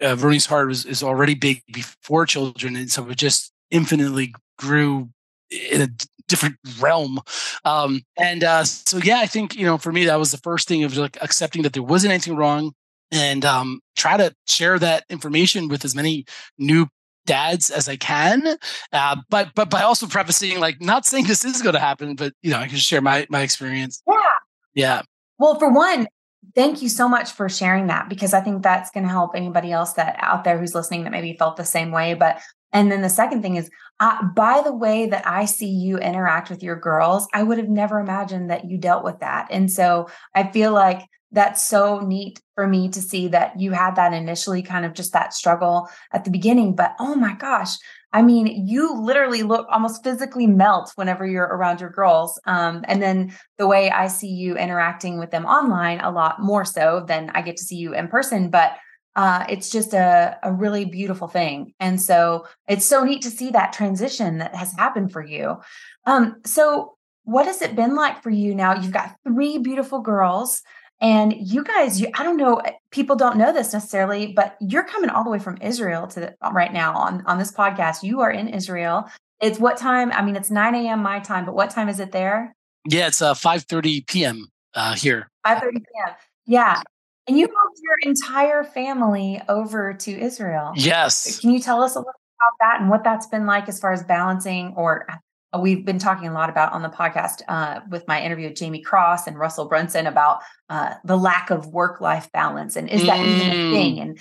uh, 0.00 0.16
Roni's 0.16 0.46
heart 0.46 0.68
was, 0.68 0.84
is 0.84 1.02
already 1.02 1.34
big 1.34 1.62
before 1.72 2.26
children, 2.26 2.76
and 2.76 2.90
so 2.90 3.08
it 3.08 3.16
just 3.16 3.52
infinitely 3.70 4.34
grew 4.58 5.10
in 5.50 5.82
a 5.82 5.88
different 6.28 6.56
realm. 6.78 7.20
Um, 7.64 8.02
and 8.18 8.44
uh, 8.44 8.64
so, 8.64 8.98
yeah, 8.98 9.18
I 9.18 9.26
think 9.26 9.56
you 9.56 9.64
know, 9.64 9.78
for 9.78 9.92
me, 9.92 10.04
that 10.06 10.18
was 10.18 10.30
the 10.30 10.38
first 10.38 10.68
thing 10.68 10.84
of 10.84 10.96
like 10.96 11.18
accepting 11.20 11.62
that 11.62 11.72
there 11.72 11.82
wasn't 11.82 12.12
anything 12.12 12.36
wrong, 12.36 12.72
and 13.10 13.44
um, 13.44 13.80
try 13.96 14.16
to 14.16 14.34
share 14.46 14.78
that 14.78 15.04
information 15.08 15.68
with 15.68 15.84
as 15.84 15.94
many 15.94 16.24
new 16.58 16.88
dads 17.26 17.70
as 17.70 17.88
I 17.88 17.96
can. 17.96 18.56
Uh, 18.92 19.16
but 19.28 19.50
but 19.54 19.70
by 19.70 19.82
also 19.82 20.06
prefacing 20.06 20.60
like 20.60 20.80
not 20.80 21.06
saying 21.06 21.24
this 21.26 21.44
is 21.44 21.62
going 21.62 21.74
to 21.74 21.80
happen, 21.80 22.14
but 22.14 22.32
you 22.42 22.50
know 22.50 22.58
I 22.58 22.68
can 22.68 22.78
share 22.78 23.00
my 23.00 23.26
my 23.30 23.42
experience. 23.42 24.02
Yeah. 24.06 24.14
Yeah. 24.74 25.02
Well, 25.38 25.58
for 25.58 25.72
one, 25.72 26.08
thank 26.54 26.82
you 26.82 26.88
so 26.88 27.08
much 27.08 27.32
for 27.32 27.48
sharing 27.48 27.86
that 27.88 28.08
because 28.08 28.34
I 28.34 28.40
think 28.40 28.62
that's 28.62 28.90
going 28.90 29.04
to 29.04 29.10
help 29.10 29.32
anybody 29.34 29.72
else 29.72 29.94
that 29.94 30.16
out 30.20 30.44
there 30.44 30.58
who's 30.58 30.74
listening 30.74 31.04
that 31.04 31.12
maybe 31.12 31.36
felt 31.38 31.56
the 31.56 31.64
same 31.64 31.90
way. 31.90 32.14
But 32.14 32.40
and 32.72 32.92
then 32.92 33.02
the 33.02 33.08
second 33.08 33.42
thing 33.42 33.56
is, 33.56 33.70
uh, 34.00 34.22
by 34.34 34.60
the 34.62 34.74
way 34.74 35.06
that 35.06 35.26
I 35.26 35.46
see 35.46 35.68
you 35.68 35.98
interact 35.98 36.50
with 36.50 36.62
your 36.62 36.76
girls, 36.76 37.26
I 37.32 37.42
would 37.42 37.58
have 37.58 37.68
never 37.68 37.98
imagined 37.98 38.50
that 38.50 38.66
you 38.66 38.78
dealt 38.78 39.04
with 39.04 39.20
that. 39.20 39.48
And 39.50 39.70
so 39.70 40.08
I 40.34 40.50
feel 40.50 40.72
like 40.72 41.00
that's 41.32 41.62
so 41.62 42.00
neat 42.00 42.40
for 42.54 42.66
me 42.66 42.88
to 42.90 43.02
see 43.02 43.28
that 43.28 43.58
you 43.60 43.72
had 43.72 43.96
that 43.96 44.12
initially 44.12 44.62
kind 44.62 44.84
of 44.84 44.94
just 44.94 45.12
that 45.12 45.34
struggle 45.34 45.88
at 46.12 46.24
the 46.24 46.30
beginning. 46.30 46.74
But 46.74 46.94
oh 46.98 47.14
my 47.14 47.34
gosh, 47.34 47.76
I 48.18 48.22
mean, 48.22 48.66
you 48.66 49.00
literally 49.00 49.44
look 49.44 49.68
almost 49.70 50.02
physically 50.02 50.48
melt 50.48 50.90
whenever 50.96 51.24
you're 51.24 51.44
around 51.44 51.80
your 51.80 51.90
girls. 51.90 52.40
Um, 52.46 52.84
and 52.88 53.00
then 53.00 53.32
the 53.58 53.68
way 53.68 53.92
I 53.92 54.08
see 54.08 54.26
you 54.26 54.56
interacting 54.56 55.20
with 55.20 55.30
them 55.30 55.46
online 55.46 56.00
a 56.00 56.10
lot 56.10 56.42
more 56.42 56.64
so 56.64 57.04
than 57.06 57.30
I 57.30 57.42
get 57.42 57.56
to 57.58 57.62
see 57.62 57.76
you 57.76 57.94
in 57.94 58.08
person. 58.08 58.50
But 58.50 58.72
uh, 59.14 59.44
it's 59.48 59.70
just 59.70 59.94
a, 59.94 60.36
a 60.42 60.52
really 60.52 60.84
beautiful 60.84 61.28
thing. 61.28 61.74
And 61.78 62.02
so 62.02 62.48
it's 62.66 62.84
so 62.84 63.04
neat 63.04 63.22
to 63.22 63.30
see 63.30 63.50
that 63.50 63.72
transition 63.72 64.38
that 64.38 64.56
has 64.56 64.72
happened 64.72 65.12
for 65.12 65.24
you. 65.24 65.58
Um, 66.04 66.40
so, 66.44 66.96
what 67.22 67.46
has 67.46 67.62
it 67.62 67.76
been 67.76 67.94
like 67.94 68.22
for 68.22 68.30
you 68.30 68.52
now? 68.52 68.74
You've 68.74 68.90
got 68.90 69.14
three 69.22 69.58
beautiful 69.58 70.00
girls. 70.00 70.62
And 71.00 71.34
you 71.38 71.62
guys, 71.62 72.00
you, 72.00 72.08
I 72.14 72.24
don't 72.24 72.36
know, 72.36 72.56
eh, 72.56 72.72
people 72.90 73.14
don't 73.14 73.36
know 73.36 73.52
this 73.52 73.72
necessarily, 73.72 74.32
but 74.32 74.56
you're 74.60 74.84
coming 74.84 75.10
all 75.10 75.22
the 75.22 75.30
way 75.30 75.38
from 75.38 75.56
Israel 75.60 76.06
to 76.08 76.20
the, 76.20 76.34
uh, 76.42 76.50
right 76.52 76.72
now 76.72 76.94
on, 76.94 77.24
on 77.26 77.38
this 77.38 77.52
podcast. 77.52 78.02
You 78.02 78.20
are 78.20 78.30
in 78.30 78.48
Israel. 78.48 79.08
It's 79.40 79.60
what 79.60 79.76
time? 79.76 80.10
I 80.12 80.22
mean, 80.22 80.34
it's 80.34 80.50
9 80.50 80.74
a.m. 80.74 81.02
my 81.02 81.20
time, 81.20 81.44
but 81.44 81.54
what 81.54 81.70
time 81.70 81.88
is 81.88 82.00
it 82.00 82.10
there? 82.10 82.52
Yeah, 82.88 83.06
it's 83.06 83.22
uh, 83.22 83.34
5 83.34 83.62
30 83.62 84.00
p.m. 84.02 84.48
Uh, 84.74 84.94
here. 84.94 85.30
5 85.46 85.60
30 85.60 85.78
p.m. 85.78 86.14
Yeah. 86.46 86.82
And 87.28 87.38
you 87.38 87.46
moved 87.46 87.80
your 87.82 88.10
entire 88.10 88.64
family 88.64 89.40
over 89.48 89.92
to 89.92 90.10
Israel. 90.10 90.72
Yes. 90.74 91.38
Can 91.38 91.50
you 91.50 91.60
tell 91.60 91.82
us 91.82 91.94
a 91.94 91.98
little 91.98 92.10
about 92.10 92.54
that 92.60 92.80
and 92.80 92.90
what 92.90 93.04
that's 93.04 93.26
been 93.26 93.46
like 93.46 93.68
as 93.68 93.78
far 93.78 93.92
as 93.92 94.02
balancing 94.02 94.72
or 94.76 95.06
we've 95.58 95.84
been 95.84 95.98
talking 95.98 96.28
a 96.28 96.32
lot 96.32 96.50
about 96.50 96.72
on 96.72 96.82
the 96.82 96.88
podcast 96.88 97.40
uh, 97.48 97.80
with 97.88 98.06
my 98.06 98.22
interview 98.22 98.48
with 98.48 98.56
Jamie 98.56 98.82
Cross 98.82 99.26
and 99.26 99.38
Russell 99.38 99.66
Brunson 99.66 100.06
about 100.06 100.40
uh, 100.68 100.94
the 101.04 101.16
lack 101.16 101.50
of 101.50 101.66
work 101.68 102.00
life 102.00 102.30
balance 102.32 102.76
and 102.76 102.88
is 102.90 103.06
that 103.06 103.18
mm. 103.18 103.26
even 103.26 103.50
a 103.50 103.54
mm. 103.54 103.72
thing? 103.72 103.98
And 104.00 104.18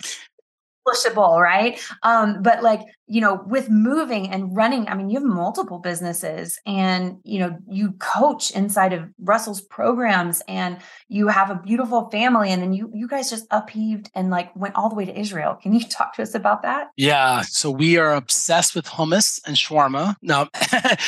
pushable, 0.88 1.40
right? 1.42 1.80
Um, 2.04 2.42
but 2.42 2.64
like, 2.64 2.82
you 3.10 3.22
know, 3.22 3.42
with 3.48 3.70
moving 3.70 4.30
and 4.30 4.54
running, 4.56 4.90
I 4.90 4.96
mean, 4.96 5.10
you 5.10 5.20
have 5.20 5.28
multiple 5.28 5.80
businesses 5.80 6.60
and, 6.66 7.20
you 7.24 7.40
know, 7.40 7.58
you 7.70 7.94
coach 7.94 8.52
inside 8.52 8.92
of 8.92 9.08
Russell's 9.20 9.62
programs 9.62 10.42
and 10.48 10.78
you 11.08 11.30
have 11.30 11.50
a 11.50 11.56
beautiful 11.56 12.10
family. 12.10 12.52
And 12.52 12.62
then 12.62 12.74
you, 12.74 12.92
you 12.94 13.08
guys 13.08 13.30
just 13.30 13.48
upheaved 13.50 14.12
and 14.14 14.30
like 14.30 14.54
went 14.58 14.76
all 14.76 14.90
the 14.90 14.96
way 14.96 15.06
to 15.06 15.18
Israel. 15.18 15.56
Can 15.56 15.74
you 15.74 15.80
talk 15.90 16.16
to 16.16 16.22
us 16.22 16.36
about 16.36 16.64
that? 16.64 16.90
Yeah. 16.98 17.42
So 17.42 17.72
we 17.72 17.98
are 17.98 18.14
obsessed 18.14 18.76
with 18.76 18.86
hummus 18.86 19.40
and 19.48 19.56
shawarma. 19.56 20.16
No, 20.22 20.50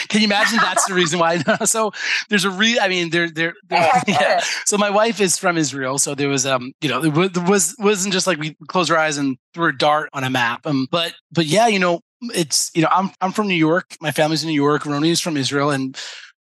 can 0.07 0.21
you 0.21 0.25
imagine 0.25 0.57
that's 0.59 0.85
the 0.87 0.93
reason 0.93 1.19
why? 1.19 1.37
so 1.65 1.91
there's 2.29 2.45
a 2.45 2.49
re, 2.49 2.79
I 2.79 2.87
mean, 2.87 3.09
there, 3.09 3.29
there, 3.29 3.53
yeah, 3.69 4.01
yeah. 4.07 4.43
So 4.65 4.77
my 4.77 4.89
wife 4.89 5.19
is 5.19 5.37
from 5.37 5.57
Israel. 5.57 5.97
So 5.97 6.15
there 6.15 6.29
was, 6.29 6.45
um, 6.45 6.71
you 6.79 6.87
know, 6.87 7.03
it 7.03 7.37
was, 7.37 7.75
wasn't 7.77 8.13
just 8.13 8.25
like 8.25 8.39
we 8.39 8.55
close 8.69 8.89
our 8.89 8.97
eyes 8.97 9.17
and 9.17 9.37
threw 9.53 9.68
a 9.69 9.77
dart 9.77 10.09
on 10.13 10.23
a 10.23 10.29
map. 10.29 10.65
Um, 10.65 10.87
but, 10.91 11.13
but 11.31 11.45
yeah, 11.45 11.67
you 11.67 11.79
know, 11.79 12.01
it's 12.21 12.71
you 12.75 12.81
know 12.81 12.89
I'm 12.91 13.11
I'm 13.21 13.31
from 13.31 13.47
New 13.47 13.55
York. 13.55 13.95
My 14.01 14.11
family's 14.11 14.43
in 14.43 14.49
New 14.49 14.55
York. 14.55 14.83
Roni 14.83 15.09
is 15.09 15.21
from 15.21 15.37
Israel, 15.37 15.71
and 15.71 15.97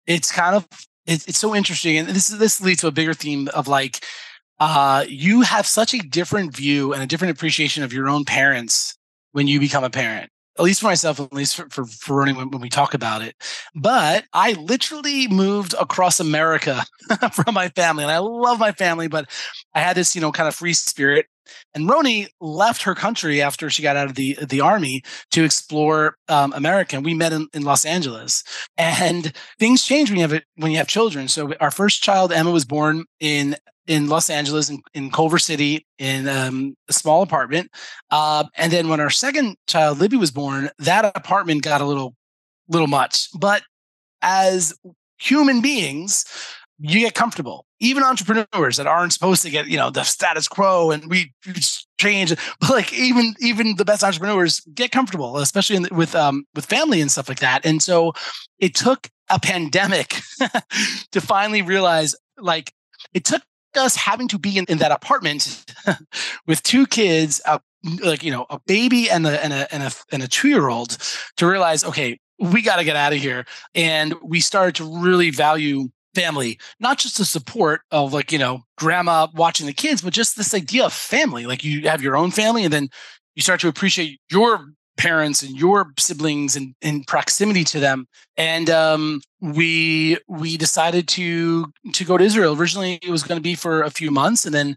it's 0.06 0.30
kind 0.30 0.54
of 0.54 0.66
it's, 1.06 1.26
it's 1.26 1.38
so 1.38 1.54
interesting. 1.54 1.96
And 1.96 2.08
this 2.08 2.30
is 2.30 2.38
this 2.38 2.60
leads 2.60 2.80
to 2.82 2.88
a 2.88 2.92
bigger 2.92 3.14
theme 3.14 3.48
of 3.54 3.68
like 3.68 4.04
uh, 4.60 5.04
you 5.08 5.42
have 5.42 5.66
such 5.66 5.94
a 5.94 5.98
different 5.98 6.54
view 6.54 6.92
and 6.92 7.02
a 7.02 7.06
different 7.06 7.36
appreciation 7.36 7.82
of 7.82 7.92
your 7.92 8.08
own 8.08 8.24
parents 8.24 8.96
when 9.32 9.46
you 9.46 9.58
become 9.58 9.84
a 9.84 9.90
parent. 9.90 10.30
At 10.58 10.64
least 10.64 10.82
for 10.82 10.86
myself, 10.86 11.18
at 11.18 11.32
least 11.32 11.56
for, 11.56 11.66
for, 11.70 11.86
for 11.86 12.22
Roni 12.22 12.36
when, 12.36 12.50
when 12.50 12.60
we 12.60 12.68
talk 12.68 12.92
about 12.92 13.22
it. 13.22 13.34
But 13.74 14.24
I 14.34 14.52
literally 14.52 15.26
moved 15.26 15.74
across 15.80 16.20
America 16.20 16.84
from 17.32 17.54
my 17.54 17.70
family. 17.70 18.04
And 18.04 18.12
I 18.12 18.18
love 18.18 18.58
my 18.58 18.70
family, 18.70 19.08
but 19.08 19.30
I 19.74 19.80
had 19.80 19.96
this, 19.96 20.14
you 20.14 20.20
know, 20.20 20.30
kind 20.30 20.46
of 20.46 20.54
free 20.54 20.74
spirit 20.74 21.26
and 21.74 21.88
Roni 21.88 22.28
left 22.40 22.82
her 22.82 22.94
country 22.94 23.42
after 23.42 23.70
she 23.70 23.82
got 23.82 23.96
out 23.96 24.08
of 24.08 24.14
the 24.14 24.38
the 24.46 24.60
army 24.60 25.02
to 25.30 25.44
explore 25.44 26.16
um, 26.28 26.52
America. 26.54 26.96
And 26.96 27.04
we 27.04 27.14
met 27.14 27.32
in, 27.32 27.48
in 27.52 27.62
Los 27.62 27.84
Angeles, 27.84 28.44
and 28.76 29.32
things 29.58 29.84
change 29.84 30.10
when 30.10 30.18
you 30.18 30.28
have 30.28 30.42
when 30.56 30.72
you 30.72 30.78
have 30.78 30.88
children. 30.88 31.28
So 31.28 31.52
our 31.60 31.70
first 31.70 32.02
child, 32.02 32.32
Emma, 32.32 32.50
was 32.50 32.64
born 32.64 33.04
in 33.20 33.56
in 33.86 34.08
Los 34.08 34.30
Angeles, 34.30 34.70
in, 34.70 34.80
in 34.94 35.10
Culver 35.10 35.38
City, 35.38 35.86
in 35.98 36.28
um, 36.28 36.76
a 36.88 36.92
small 36.92 37.22
apartment. 37.22 37.70
Uh, 38.10 38.44
and 38.56 38.72
then 38.72 38.88
when 38.88 39.00
our 39.00 39.10
second 39.10 39.56
child, 39.66 39.98
Libby, 39.98 40.16
was 40.16 40.30
born, 40.30 40.70
that 40.78 41.04
apartment 41.16 41.62
got 41.62 41.80
a 41.80 41.86
little 41.86 42.14
little 42.68 42.86
much. 42.86 43.28
But 43.38 43.62
as 44.22 44.74
human 45.18 45.60
beings, 45.60 46.24
you 46.82 47.00
get 47.00 47.14
comfortable. 47.14 47.64
Even 47.78 48.02
entrepreneurs 48.02 48.76
that 48.76 48.86
aren't 48.86 49.12
supposed 49.12 49.42
to 49.42 49.50
get, 49.50 49.68
you 49.68 49.76
know, 49.76 49.90
the 49.90 50.02
status 50.02 50.48
quo 50.48 50.90
and 50.90 51.08
we 51.08 51.32
change, 51.98 52.34
but 52.60 52.70
like 52.70 52.92
even 52.92 53.34
even 53.38 53.76
the 53.76 53.84
best 53.84 54.02
entrepreneurs 54.02 54.60
get 54.74 54.90
comfortable, 54.90 55.38
especially 55.38 55.78
the, 55.78 55.94
with 55.94 56.14
um 56.16 56.44
with 56.54 56.66
family 56.66 57.00
and 57.00 57.10
stuff 57.10 57.28
like 57.28 57.38
that. 57.38 57.64
And 57.64 57.80
so 57.80 58.12
it 58.58 58.74
took 58.74 59.08
a 59.30 59.38
pandemic 59.38 60.20
to 61.12 61.20
finally 61.20 61.62
realize, 61.62 62.16
like, 62.38 62.72
it 63.14 63.24
took 63.24 63.42
us 63.76 63.96
having 63.96 64.28
to 64.28 64.38
be 64.38 64.58
in, 64.58 64.64
in 64.68 64.78
that 64.78 64.92
apartment 64.92 65.64
with 66.46 66.62
two 66.64 66.86
kids, 66.86 67.40
a, 67.46 67.60
like 68.04 68.24
you 68.24 68.30
know, 68.32 68.44
a 68.50 68.58
baby 68.66 69.08
and 69.08 69.24
a 69.26 69.42
and 69.42 69.52
a 69.52 69.72
and 69.72 69.84
a, 69.84 69.90
and 70.10 70.22
a 70.24 70.28
two 70.28 70.48
year 70.48 70.68
old, 70.68 70.98
to 71.36 71.46
realize, 71.46 71.84
okay, 71.84 72.18
we 72.40 72.60
got 72.60 72.76
to 72.76 72.84
get 72.84 72.96
out 72.96 73.12
of 73.12 73.20
here. 73.20 73.46
And 73.74 74.14
we 74.20 74.40
started 74.40 74.74
to 74.76 74.98
really 74.98 75.30
value 75.30 75.88
family, 76.14 76.58
not 76.80 76.98
just 76.98 77.18
the 77.18 77.24
support 77.24 77.82
of 77.90 78.12
like, 78.12 78.32
you 78.32 78.38
know, 78.38 78.62
grandma 78.76 79.28
watching 79.34 79.66
the 79.66 79.72
kids, 79.72 80.02
but 80.02 80.12
just 80.12 80.36
this 80.36 80.54
idea 80.54 80.84
of 80.84 80.92
family. 80.92 81.46
Like 81.46 81.64
you 81.64 81.88
have 81.88 82.02
your 82.02 82.16
own 82.16 82.30
family 82.30 82.64
and 82.64 82.72
then 82.72 82.88
you 83.34 83.42
start 83.42 83.60
to 83.60 83.68
appreciate 83.68 84.20
your 84.30 84.66
parents 84.98 85.42
and 85.42 85.56
your 85.56 85.92
siblings 85.98 86.54
and 86.54 86.74
in 86.82 87.04
proximity 87.04 87.64
to 87.64 87.80
them. 87.80 88.06
And 88.36 88.68
um, 88.68 89.20
we 89.40 90.18
we 90.28 90.56
decided 90.56 91.08
to 91.08 91.72
to 91.92 92.04
go 92.04 92.18
to 92.18 92.24
Israel. 92.24 92.58
Originally 92.58 92.98
it 93.02 93.10
was 93.10 93.22
going 93.22 93.38
to 93.38 93.42
be 93.42 93.54
for 93.54 93.82
a 93.82 93.90
few 93.90 94.10
months 94.10 94.44
and 94.44 94.54
then 94.54 94.76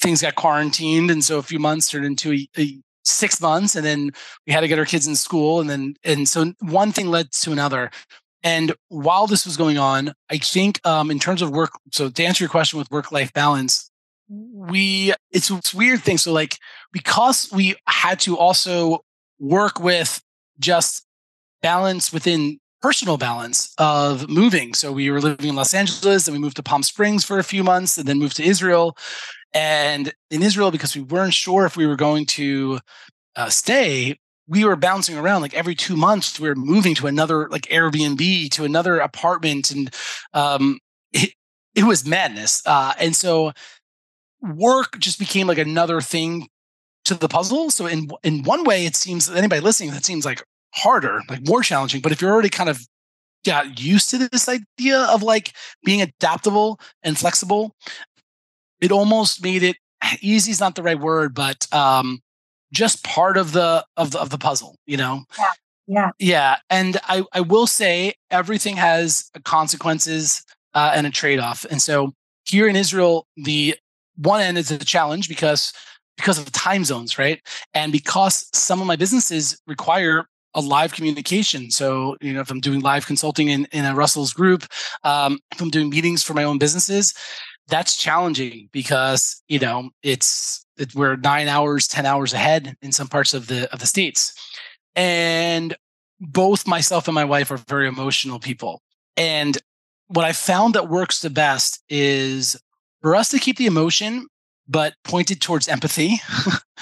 things 0.00 0.22
got 0.22 0.36
quarantined. 0.36 1.10
And 1.10 1.24
so 1.24 1.38
a 1.38 1.42
few 1.42 1.58
months 1.58 1.90
turned 1.90 2.04
into 2.04 2.32
a, 2.32 2.48
a 2.58 2.80
six 3.04 3.40
months 3.40 3.76
and 3.76 3.84
then 3.86 4.10
we 4.46 4.52
had 4.52 4.60
to 4.60 4.68
get 4.68 4.78
our 4.78 4.84
kids 4.84 5.06
in 5.06 5.14
school 5.14 5.60
and 5.60 5.70
then 5.70 5.94
and 6.02 6.28
so 6.28 6.52
one 6.60 6.90
thing 6.90 7.08
led 7.08 7.30
to 7.30 7.52
another 7.52 7.90
and 8.46 8.72
while 8.90 9.26
this 9.26 9.44
was 9.44 9.56
going 9.56 9.76
on, 9.76 10.12
I 10.30 10.38
think 10.38 10.80
um, 10.86 11.10
in 11.10 11.18
terms 11.18 11.42
of 11.42 11.50
work, 11.50 11.72
so 11.90 12.08
to 12.08 12.24
answer 12.24 12.44
your 12.44 12.48
question 12.48 12.78
with 12.78 12.88
work 12.92 13.10
life 13.10 13.32
balance, 13.32 13.90
we 14.28 15.12
it's 15.32 15.50
a 15.50 15.60
weird 15.74 16.02
thing. 16.02 16.16
So 16.16 16.32
like 16.32 16.56
because 16.92 17.50
we 17.50 17.74
had 17.88 18.20
to 18.20 18.38
also 18.38 19.04
work 19.40 19.80
with 19.80 20.22
just 20.60 21.04
balance 21.60 22.12
within 22.12 22.60
personal 22.80 23.16
balance 23.16 23.74
of 23.78 24.28
moving. 24.28 24.74
So 24.74 24.92
we 24.92 25.10
were 25.10 25.20
living 25.20 25.48
in 25.48 25.56
Los 25.56 25.74
Angeles, 25.74 26.28
and 26.28 26.36
we 26.36 26.40
moved 26.40 26.56
to 26.56 26.62
Palm 26.62 26.84
Springs 26.84 27.24
for 27.24 27.40
a 27.40 27.44
few 27.44 27.64
months, 27.64 27.98
and 27.98 28.06
then 28.06 28.20
moved 28.20 28.36
to 28.36 28.44
Israel. 28.44 28.96
And 29.54 30.12
in 30.30 30.44
Israel, 30.44 30.70
because 30.70 30.94
we 30.94 31.02
weren't 31.02 31.34
sure 31.34 31.66
if 31.66 31.76
we 31.76 31.86
were 31.86 31.96
going 31.96 32.26
to 32.26 32.78
uh, 33.34 33.48
stay, 33.48 34.20
we 34.48 34.64
were 34.64 34.76
bouncing 34.76 35.18
around 35.18 35.42
like 35.42 35.54
every 35.54 35.74
two 35.74 35.96
months 35.96 36.38
we 36.38 36.48
were 36.48 36.54
moving 36.54 36.94
to 36.94 37.06
another 37.06 37.48
like 37.48 37.62
airbnb 37.62 38.50
to 38.50 38.64
another 38.64 38.98
apartment 38.98 39.70
and 39.70 39.94
um 40.34 40.78
it, 41.12 41.32
it 41.74 41.84
was 41.84 42.06
madness. 42.06 42.62
Uh 42.66 42.92
and 42.98 43.14
so 43.14 43.52
work 44.40 44.98
just 44.98 45.18
became 45.18 45.46
like 45.46 45.58
another 45.58 46.00
thing 46.00 46.48
to 47.04 47.14
the 47.14 47.28
puzzle. 47.28 47.70
So 47.70 47.86
in 47.86 48.08
in 48.22 48.42
one 48.42 48.64
way 48.64 48.86
it 48.86 48.96
seems 48.96 49.28
anybody 49.30 49.60
listening 49.60 49.90
that 49.92 50.04
seems 50.04 50.24
like 50.24 50.42
harder 50.74 51.22
like 51.28 51.46
more 51.46 51.62
challenging. 51.62 52.00
But 52.00 52.12
if 52.12 52.20
you're 52.20 52.32
already 52.32 52.50
kind 52.50 52.68
of 52.70 52.86
got 53.44 53.80
used 53.80 54.10
to 54.10 54.18
this 54.18 54.48
idea 54.48 55.00
of 55.02 55.22
like 55.22 55.52
being 55.84 56.02
adaptable 56.02 56.80
and 57.04 57.16
flexible 57.16 57.74
it 58.80 58.92
almost 58.92 59.42
made 59.42 59.62
it 59.62 59.76
easy 60.20 60.50
is 60.50 60.60
not 60.60 60.74
the 60.74 60.82
right 60.82 60.98
word 60.98 61.34
but 61.34 61.72
um 61.72 62.20
just 62.72 63.04
part 63.04 63.36
of 63.36 63.52
the 63.52 63.84
of 63.96 64.10
the 64.10 64.20
of 64.20 64.30
the 64.30 64.38
puzzle 64.38 64.76
you 64.86 64.96
know 64.96 65.24
yeah 65.38 65.50
yeah 65.86 66.10
yeah 66.18 66.56
and 66.70 66.98
i 67.04 67.22
i 67.32 67.40
will 67.40 67.66
say 67.66 68.12
everything 68.30 68.76
has 68.76 69.30
consequences 69.44 70.42
uh, 70.74 70.92
and 70.94 71.06
a 71.06 71.10
trade-off 71.10 71.64
and 71.70 71.80
so 71.80 72.12
here 72.44 72.68
in 72.68 72.76
israel 72.76 73.26
the 73.36 73.74
one 74.16 74.40
end 74.40 74.58
is 74.58 74.70
a 74.70 74.78
challenge 74.78 75.28
because 75.28 75.72
because 76.16 76.38
of 76.38 76.44
the 76.44 76.50
time 76.50 76.84
zones, 76.84 77.18
right? 77.18 77.40
And 77.74 77.92
because 77.92 78.48
some 78.52 78.80
of 78.80 78.86
my 78.86 78.96
businesses 78.96 79.60
require 79.66 80.26
a 80.54 80.60
live 80.60 80.94
communication. 80.94 81.70
So, 81.70 82.16
you 82.22 82.32
know, 82.32 82.40
if 82.40 82.50
I'm 82.50 82.60
doing 82.60 82.80
live 82.80 83.06
consulting 83.06 83.48
in, 83.48 83.66
in 83.72 83.84
a 83.84 83.94
Russell's 83.94 84.32
group, 84.32 84.64
um, 85.04 85.38
if 85.52 85.60
I'm 85.60 85.68
doing 85.68 85.90
meetings 85.90 86.22
for 86.22 86.32
my 86.32 86.44
own 86.44 86.56
businesses, 86.56 87.12
that's 87.68 87.96
challenging 87.96 88.68
because, 88.72 89.42
you 89.48 89.58
know, 89.58 89.90
it's, 90.02 90.64
it, 90.78 90.94
we're 90.94 91.16
nine 91.16 91.48
hours, 91.48 91.88
10 91.88 92.06
hours 92.06 92.32
ahead 92.32 92.76
in 92.82 92.92
some 92.92 93.08
parts 93.08 93.34
of 93.34 93.48
the, 93.48 93.72
of 93.72 93.80
the 93.80 93.86
States. 93.86 94.32
And 94.94 95.76
both 96.20 96.66
myself 96.66 97.08
and 97.08 97.14
my 97.14 97.24
wife 97.24 97.50
are 97.50 97.58
very 97.68 97.88
emotional 97.88 98.38
people. 98.38 98.82
And 99.16 99.58
what 100.08 100.24
I 100.24 100.32
found 100.32 100.74
that 100.74 100.88
works 100.88 101.20
the 101.20 101.30
best 101.30 101.82
is 101.88 102.56
for 103.02 103.16
us 103.16 103.30
to 103.30 103.38
keep 103.38 103.56
the 103.56 103.66
emotion, 103.66 104.26
but 104.68 104.94
pointed 105.04 105.40
towards 105.40 105.68
empathy 105.68 106.20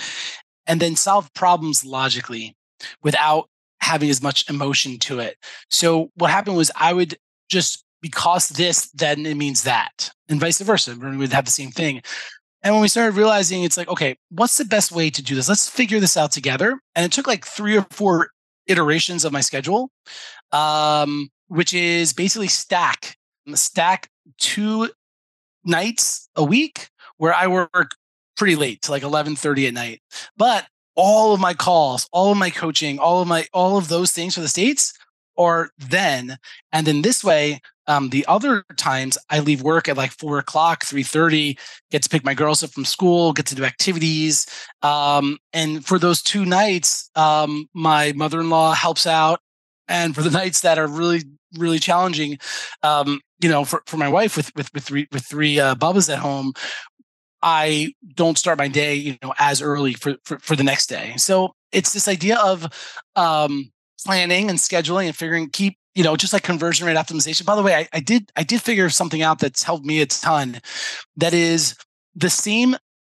and 0.66 0.80
then 0.80 0.96
solve 0.96 1.32
problems 1.34 1.84
logically 1.84 2.56
without 3.02 3.48
having 3.80 4.10
as 4.10 4.22
much 4.22 4.48
emotion 4.48 4.98
to 4.98 5.18
it. 5.20 5.36
So 5.70 6.10
what 6.14 6.30
happened 6.30 6.56
was 6.56 6.70
I 6.76 6.92
would 6.92 7.16
just 7.48 7.84
because 8.04 8.50
this, 8.50 8.90
then 8.90 9.24
it 9.24 9.34
means 9.34 9.62
that, 9.62 10.10
and 10.28 10.38
vice 10.38 10.60
versa. 10.60 10.94
We 10.94 11.16
would 11.16 11.32
have 11.32 11.46
the 11.46 11.50
same 11.50 11.70
thing. 11.70 12.02
And 12.62 12.74
when 12.74 12.82
we 12.82 12.88
started 12.88 13.16
realizing 13.16 13.64
it's 13.64 13.78
like, 13.78 13.88
okay, 13.88 14.18
what's 14.28 14.58
the 14.58 14.66
best 14.66 14.92
way 14.92 15.08
to 15.08 15.22
do 15.22 15.34
this? 15.34 15.48
Let's 15.48 15.70
figure 15.70 16.00
this 16.00 16.14
out 16.14 16.30
together. 16.30 16.78
And 16.94 17.06
it 17.06 17.12
took 17.12 17.26
like 17.26 17.46
three 17.46 17.78
or 17.78 17.86
four 17.90 18.28
iterations 18.66 19.24
of 19.24 19.32
my 19.32 19.40
schedule, 19.40 19.90
um, 20.52 21.30
which 21.46 21.72
is 21.72 22.12
basically 22.12 22.48
stack, 22.48 23.16
stack 23.54 24.10
two 24.36 24.90
nights 25.64 26.28
a 26.36 26.44
week 26.44 26.90
where 27.16 27.32
I 27.32 27.46
work 27.46 27.92
pretty 28.36 28.54
late 28.54 28.82
to 28.82 28.90
like 28.90 29.02
11:30 29.02 29.68
at 29.68 29.72
night. 29.72 30.02
But 30.36 30.66
all 30.94 31.32
of 31.32 31.40
my 31.40 31.54
calls, 31.54 32.06
all 32.12 32.32
of 32.32 32.36
my 32.36 32.50
coaching, 32.50 32.98
all 32.98 33.22
of 33.22 33.28
my 33.28 33.46
all 33.54 33.78
of 33.78 33.88
those 33.88 34.12
things 34.12 34.34
for 34.34 34.42
the 34.42 34.48
states 34.48 34.92
are 35.38 35.70
then. 35.78 36.38
And 36.72 36.86
then 36.86 37.02
this 37.02 37.24
way, 37.24 37.60
um, 37.86 38.10
the 38.10 38.24
other 38.26 38.64
times 38.76 39.18
I 39.30 39.40
leave 39.40 39.62
work 39.62 39.88
at 39.88 39.96
like 39.96 40.12
four 40.12 40.38
o'clock, 40.38 40.84
three 40.84 41.02
thirty, 41.02 41.58
get 41.90 42.02
to 42.02 42.08
pick 42.08 42.24
my 42.24 42.34
girls 42.34 42.62
up 42.62 42.70
from 42.70 42.84
school, 42.84 43.32
get 43.32 43.46
to 43.46 43.54
do 43.54 43.64
activities. 43.64 44.46
Um, 44.82 45.38
and 45.52 45.84
for 45.84 45.98
those 45.98 46.22
two 46.22 46.44
nights, 46.44 47.10
um, 47.14 47.66
my 47.74 48.12
mother 48.12 48.40
in 48.40 48.50
law 48.50 48.72
helps 48.72 49.06
out. 49.06 49.40
And 49.88 50.14
for 50.14 50.22
the 50.22 50.30
nights 50.38 50.60
that 50.62 50.78
are 50.78 50.86
really 50.86 51.22
really 51.56 51.78
challenging, 51.78 52.38
um, 52.82 53.20
you 53.40 53.48
know, 53.48 53.64
for, 53.64 53.82
for 53.86 53.96
my 53.96 54.08
wife 54.08 54.36
with 54.36 54.50
with 54.56 54.72
with 54.74 54.84
three 54.84 55.06
with 55.12 55.26
three 55.26 55.60
uh, 55.60 55.74
bubbas 55.74 56.12
at 56.12 56.18
home, 56.18 56.52
I 57.44 57.92
don't 58.14 58.38
start 58.38 58.56
my 58.56 58.68
day, 58.68 58.94
you 58.94 59.18
know, 59.22 59.34
as 59.38 59.60
early 59.60 59.92
for, 59.92 60.14
for, 60.24 60.38
for 60.38 60.56
the 60.56 60.64
next 60.64 60.86
day. 60.86 61.12
So 61.18 61.52
it's 61.72 61.92
this 61.92 62.08
idea 62.08 62.38
of 62.38 62.66
um, 63.16 63.70
planning 64.02 64.48
and 64.48 64.58
scheduling 64.58 65.06
and 65.06 65.14
figuring, 65.14 65.50
keep, 65.50 65.76
you 65.94 66.02
know, 66.02 66.16
just 66.16 66.32
like 66.32 66.42
conversion 66.42 66.86
rate 66.86 66.96
optimization. 66.96 67.46
By 67.46 67.56
the 67.56 67.62
way, 67.62 67.74
I, 67.74 67.88
I 67.92 68.00
did 68.00 68.30
I 68.36 68.42
did 68.42 68.60
figure 68.60 68.88
something 68.90 69.22
out 69.22 69.38
that's 69.38 69.62
helped 69.62 69.84
me 69.84 70.00
a 70.00 70.06
ton. 70.06 70.60
That 71.16 71.34
is 71.34 71.76
the 72.14 72.30
same 72.30 72.76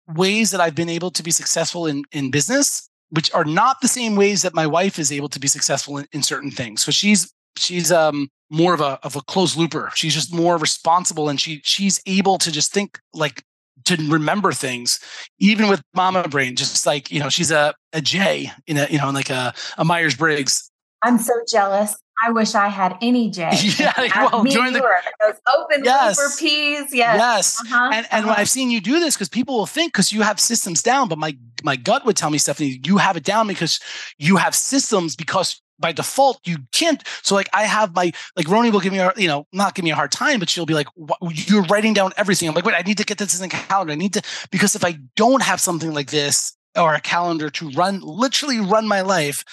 ways 0.08 0.50
that 0.50 0.60
I've 0.60 0.74
been 0.74 0.88
able 0.88 1.10
to 1.12 1.22
be 1.22 1.30
successful 1.30 1.86
in 1.86 2.04
in 2.12 2.30
business, 2.30 2.88
which 3.10 3.32
are 3.32 3.44
not 3.44 3.80
the 3.80 3.88
same 3.88 4.16
ways 4.16 4.42
that 4.42 4.54
my 4.54 4.66
wife 4.66 4.98
is 4.98 5.12
able 5.12 5.28
to 5.28 5.40
be 5.40 5.48
successful 5.48 5.98
in, 5.98 6.06
in 6.12 6.22
certain 6.22 6.50
things. 6.50 6.82
So 6.82 6.90
she's 6.90 7.32
she's 7.56 7.92
um 7.92 8.28
more 8.50 8.74
of 8.74 8.80
a 8.80 8.98
of 9.02 9.16
a 9.16 9.22
closed 9.22 9.56
looper. 9.56 9.90
She's 9.94 10.14
just 10.14 10.34
more 10.34 10.56
responsible 10.56 11.28
and 11.28 11.40
she 11.40 11.60
she's 11.64 12.00
able 12.06 12.38
to 12.38 12.50
just 12.50 12.72
think 12.72 12.98
like 13.12 13.42
to 13.84 13.96
remember 14.08 14.52
things, 14.52 14.98
even 15.38 15.68
with 15.68 15.82
mama 15.94 16.26
brain, 16.28 16.56
just 16.56 16.86
like, 16.86 17.10
you 17.10 17.20
know, 17.20 17.28
she's 17.28 17.50
a, 17.50 17.74
a 17.92 18.00
J 18.00 18.50
in 18.66 18.78
a, 18.78 18.86
you 18.88 18.98
know, 18.98 19.08
in 19.08 19.14
like 19.14 19.30
a, 19.30 19.52
a 19.76 19.84
Myers 19.84 20.14
Briggs. 20.14 20.70
I'm 21.02 21.18
so 21.18 21.34
jealous. 21.50 21.96
I 22.22 22.30
wish 22.30 22.54
I 22.54 22.68
had 22.68 22.96
any 23.00 23.30
J. 23.30 23.50
Yeah, 23.78 23.92
well, 24.32 24.44
join 24.44 24.72
the 24.72 24.80
those 25.20 25.34
open 25.56 25.84
yes, 25.84 26.16
for 26.16 26.38
peas. 26.38 26.94
Yes, 26.94 27.18
yes. 27.18 27.60
Uh-huh, 27.60 27.90
and 27.92 28.06
and 28.10 28.26
uh-huh. 28.26 28.34
I've 28.38 28.48
seen 28.48 28.70
you 28.70 28.80
do 28.80 29.00
this 29.00 29.14
because 29.14 29.28
people 29.28 29.56
will 29.56 29.66
think 29.66 29.92
because 29.92 30.12
you 30.12 30.22
have 30.22 30.38
systems 30.38 30.82
down, 30.82 31.08
but 31.08 31.18
my 31.18 31.36
my 31.62 31.76
gut 31.76 32.04
would 32.04 32.16
tell 32.16 32.30
me, 32.30 32.38
Stephanie, 32.38 32.80
you 32.84 32.98
have 32.98 33.16
it 33.16 33.24
down 33.24 33.48
because 33.48 33.80
you 34.18 34.36
have 34.36 34.54
systems 34.54 35.16
because 35.16 35.60
by 35.78 35.92
default 35.92 36.40
you 36.46 36.58
can't 36.72 37.02
so 37.22 37.34
like 37.34 37.48
i 37.52 37.64
have 37.64 37.94
my 37.96 38.12
like 38.36 38.46
roni 38.46 38.70
will 38.70 38.78
give 38.78 38.92
me 38.92 39.00
a 39.00 39.12
you 39.16 39.26
know 39.26 39.44
not 39.52 39.74
give 39.74 39.84
me 39.84 39.90
a 39.90 39.94
hard 39.94 40.12
time 40.12 40.38
but 40.38 40.48
she'll 40.48 40.66
be 40.66 40.72
like 40.72 40.86
you're 41.30 41.64
writing 41.64 41.92
down 41.92 42.12
everything 42.16 42.48
i'm 42.48 42.54
like 42.54 42.64
wait 42.64 42.76
i 42.76 42.82
need 42.82 42.96
to 42.96 43.04
get 43.04 43.18
this 43.18 43.34
in 43.34 43.42
the 43.42 43.48
calendar 43.48 43.92
i 43.92 43.96
need 43.96 44.12
to 44.12 44.22
because 44.52 44.76
if 44.76 44.84
i 44.84 44.96
don't 45.16 45.42
have 45.42 45.60
something 45.60 45.92
like 45.92 46.10
this 46.10 46.56
or 46.76 46.94
a 46.94 47.00
calendar 47.00 47.50
to 47.50 47.70
run 47.70 48.00
literally 48.00 48.60
run 48.60 48.86
my 48.86 49.00
life 49.00 49.44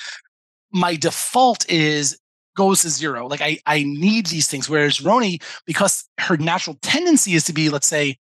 my 0.71 0.95
default 0.95 1.67
is 1.69 2.19
goes 2.55 2.81
to 2.81 2.89
zero. 2.89 3.27
Like 3.27 3.41
i 3.41 3.57
i 3.65 3.83
need 3.83 4.27
these 4.27 4.47
things. 4.47 4.69
Whereas 4.69 4.99
roni 4.99 5.41
because 5.65 6.07
her 6.19 6.37
natural 6.37 6.77
tendency 6.81 7.33
is 7.33 7.45
to 7.45 7.53
be 7.53 7.69
let's 7.69 7.87
say 7.87 8.17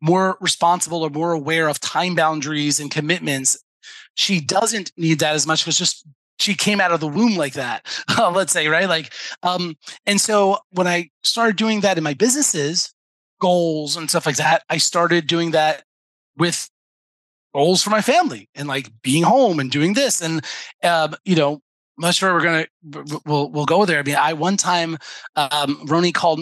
more 0.00 0.36
responsible 0.40 1.02
or 1.02 1.10
more 1.10 1.32
aware 1.32 1.68
of 1.68 1.80
time 1.80 2.14
boundaries 2.14 2.78
and 2.78 2.90
commitments 2.90 3.56
she 4.14 4.40
doesn't 4.40 4.92
need 4.96 5.18
that 5.20 5.34
as 5.34 5.46
much 5.46 5.64
because 5.64 5.78
just 5.78 6.06
she 6.38 6.54
came 6.54 6.80
out 6.80 6.92
of 6.92 7.00
the 7.00 7.08
womb 7.08 7.36
like 7.36 7.54
that 7.54 7.86
let's 8.32 8.52
say 8.52 8.68
right? 8.68 8.88
Like 8.88 9.12
um 9.42 9.76
and 10.06 10.20
so 10.20 10.58
when 10.70 10.86
i 10.86 11.08
started 11.22 11.56
doing 11.56 11.80
that 11.80 11.98
in 11.98 12.04
my 12.04 12.14
businesses 12.14 12.92
goals 13.40 13.96
and 13.96 14.08
stuff 14.08 14.26
like 14.26 14.36
that 14.36 14.62
i 14.68 14.76
started 14.76 15.26
doing 15.26 15.52
that 15.52 15.84
with 16.36 16.68
goals 17.54 17.82
for 17.82 17.90
my 17.90 18.00
family 18.00 18.48
and 18.54 18.68
like 18.68 18.90
being 19.02 19.22
home 19.22 19.60
and 19.60 19.70
doing 19.70 19.94
this 19.94 20.20
and 20.20 20.44
um 20.82 21.14
you 21.24 21.36
know 21.36 21.60
Not 21.96 22.14
sure 22.14 22.32
we're 22.32 22.42
gonna 22.42 22.66
we'll 23.24 23.50
we'll 23.50 23.66
go 23.66 23.84
there. 23.84 24.00
I 24.00 24.02
mean, 24.02 24.16
I 24.16 24.32
one 24.32 24.56
time 24.56 24.98
um, 25.36 25.86
Roni 25.86 26.12
called, 26.12 26.40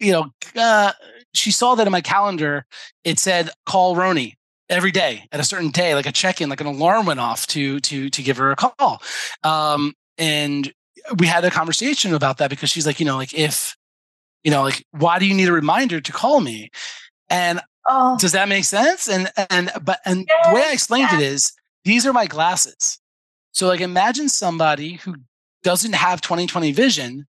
you 0.00 0.12
know, 0.12 0.26
uh, 0.56 0.92
she 1.32 1.50
saw 1.50 1.74
that 1.76 1.86
in 1.86 1.92
my 1.92 2.00
calendar. 2.00 2.66
It 3.04 3.18
said 3.18 3.50
call 3.66 3.94
Roni, 3.94 4.34
every 4.68 4.90
day 4.90 5.28
at 5.32 5.40
a 5.40 5.44
certain 5.44 5.70
day, 5.70 5.94
like 5.94 6.06
a 6.06 6.12
check-in, 6.12 6.48
like 6.48 6.60
an 6.60 6.66
alarm 6.66 7.06
went 7.06 7.20
off 7.20 7.46
to 7.48 7.80
to 7.80 8.10
to 8.10 8.22
give 8.22 8.36
her 8.36 8.50
a 8.50 8.56
call. 8.56 9.02
Um, 9.42 9.94
and 10.18 10.72
we 11.18 11.26
had 11.26 11.44
a 11.44 11.50
conversation 11.50 12.14
about 12.14 12.38
that 12.38 12.50
because 12.50 12.70
she's 12.70 12.86
like, 12.86 12.98
you 12.98 13.06
know, 13.06 13.16
like 13.16 13.32
if, 13.34 13.76
you 14.42 14.50
know, 14.50 14.62
like 14.62 14.84
why 14.90 15.18
do 15.18 15.26
you 15.26 15.34
need 15.34 15.48
a 15.48 15.52
reminder 15.52 16.00
to 16.00 16.12
call 16.12 16.40
me? 16.40 16.70
And 17.28 17.60
oh. 17.88 18.16
does 18.18 18.32
that 18.32 18.48
make 18.48 18.64
sense? 18.64 19.08
And 19.08 19.30
and 19.50 19.70
but 19.82 20.00
and 20.04 20.26
yes, 20.28 20.46
the 20.46 20.54
way 20.54 20.62
I 20.62 20.72
explained 20.72 21.08
yes. 21.12 21.20
it 21.20 21.24
is 21.24 21.52
these 21.84 22.06
are 22.06 22.12
my 22.12 22.26
glasses. 22.26 22.98
So 23.56 23.68
like 23.68 23.80
imagine 23.80 24.28
somebody 24.28 24.96
who 24.96 25.14
doesn't 25.62 25.94
have 25.94 26.20
2020 26.20 26.72
vision 26.72 27.26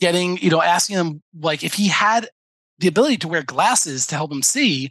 getting, 0.00 0.38
you 0.38 0.48
know, 0.48 0.62
asking 0.62 0.96
them 0.96 1.22
like 1.38 1.62
if 1.62 1.74
he 1.74 1.88
had 1.88 2.30
the 2.78 2.88
ability 2.88 3.18
to 3.18 3.28
wear 3.28 3.42
glasses 3.42 4.06
to 4.06 4.14
help 4.14 4.32
him 4.32 4.40
see, 4.40 4.90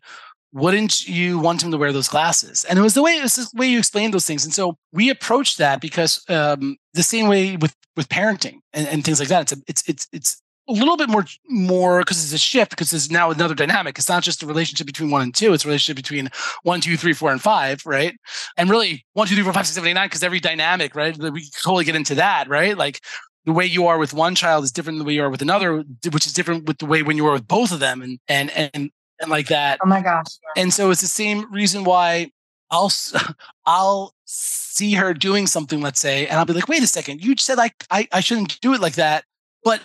wouldn't 0.54 1.08
you 1.08 1.40
want 1.40 1.64
him 1.64 1.72
to 1.72 1.78
wear 1.80 1.92
those 1.92 2.08
glasses? 2.08 2.66
And 2.66 2.78
it 2.78 2.84
was 2.84 2.94
the 2.94 3.02
way 3.02 3.18
it 3.18 3.24
was 3.24 3.36
the 3.36 3.50
way 3.56 3.66
you 3.66 3.80
explained 3.80 4.14
those 4.14 4.28
things. 4.28 4.46
And 4.46 4.54
so 4.54 4.78
we 4.94 5.10
approached 5.10 5.58
that 5.58 5.82
because 5.82 6.24
um, 6.30 6.78
the 6.94 7.02
same 7.02 7.28
way 7.28 7.58
with 7.58 7.76
with 7.96 8.08
parenting 8.08 8.60
and, 8.72 8.88
and 8.88 9.04
things 9.04 9.20
like 9.20 9.30
that. 9.30 9.42
It's 9.42 9.54
a, 9.54 9.58
it's 9.68 9.90
it's 9.90 10.08
it's 10.14 10.42
a 10.68 10.74
little 10.74 10.98
bit 10.98 11.10
more 11.10 11.26
more 11.48 12.00
because 12.00 12.24
it's 12.24 12.34
a 12.34 12.38
shift 12.38 12.72
because 12.72 12.90
there's 12.90 13.12
now 13.12 13.32
another 13.32 13.56
dynamic. 13.56 13.98
It's 13.98 14.10
not 14.10 14.24
just 14.24 14.42
a 14.42 14.48
relationship 14.48 14.88
between 14.88 15.12
one 15.12 15.22
and 15.22 15.34
two; 15.34 15.54
it's 15.54 15.66
a 15.66 15.68
relationship 15.68 15.96
between 15.96 16.30
one, 16.64 16.82
two, 16.82 16.98
three, 16.98 17.14
four, 17.14 17.32
and 17.32 17.42
five, 17.42 17.86
right? 17.86 18.16
And 18.58 18.70
really 18.70 19.06
one, 19.14 19.28
two, 19.28 19.36
three, 19.36 19.44
four, 19.44 19.54
five, 19.54 19.68
six, 19.68 19.76
seven, 19.76 19.90
eight, 19.90 19.94
nine, 19.94 20.08
because 20.08 20.24
every 20.24 20.40
dynamic, 20.40 20.96
right? 20.96 21.18
We 21.18 21.50
totally 21.62 21.86
get 21.86 21.96
into 21.96 22.16
that, 22.16 22.50
right? 22.50 22.78
Like 22.78 23.02
the 23.46 23.54
way 23.54 23.66
you 23.66 23.88
are 23.88 23.98
with 23.98 24.14
one 24.14 24.34
child 24.34 24.64
is 24.64 24.72
different 24.72 24.98
than 24.98 25.06
the 25.06 25.08
way 25.08 25.14
you 25.14 25.24
are 25.24 25.30
with 25.30 25.42
another, 25.42 25.84
which 26.12 26.26
is 26.26 26.34
different 26.34 26.66
with 26.66 26.80
the 26.80 26.86
way 26.86 27.04
when 27.04 27.18
you 27.18 27.28
are 27.28 27.34
with 27.34 27.48
both 27.48 27.72
of 27.72 27.80
them, 27.80 28.02
and 28.02 28.20
and 28.28 28.50
and 28.52 28.92
and 29.22 29.30
like 29.30 29.48
that. 29.48 29.80
Oh 29.84 29.88
my 29.88 30.02
gosh. 30.02 30.28
And 30.58 30.74
so 30.74 30.90
it's 30.90 31.02
the 31.02 31.08
same 31.08 31.52
reason 31.52 31.84
why 31.84 32.32
I'll 32.72 32.92
I'll 33.66 34.14
see 34.26 34.94
her 34.94 35.14
doing 35.14 35.48
something, 35.48 35.82
let's 35.82 36.00
say, 36.00 36.28
and 36.28 36.38
I'll 36.38 36.46
be 36.46 36.54
like, 36.54 36.68
wait 36.68 36.84
a 36.84 36.88
second, 36.88 37.24
you 37.24 37.36
said 37.38 37.58
like 37.58 37.74
I, 37.92 38.08
I 38.12 38.20
shouldn't 38.20 38.60
do 38.62 38.74
it 38.74 38.82
like 38.82 38.96
that. 38.96 39.24
But 39.64 39.82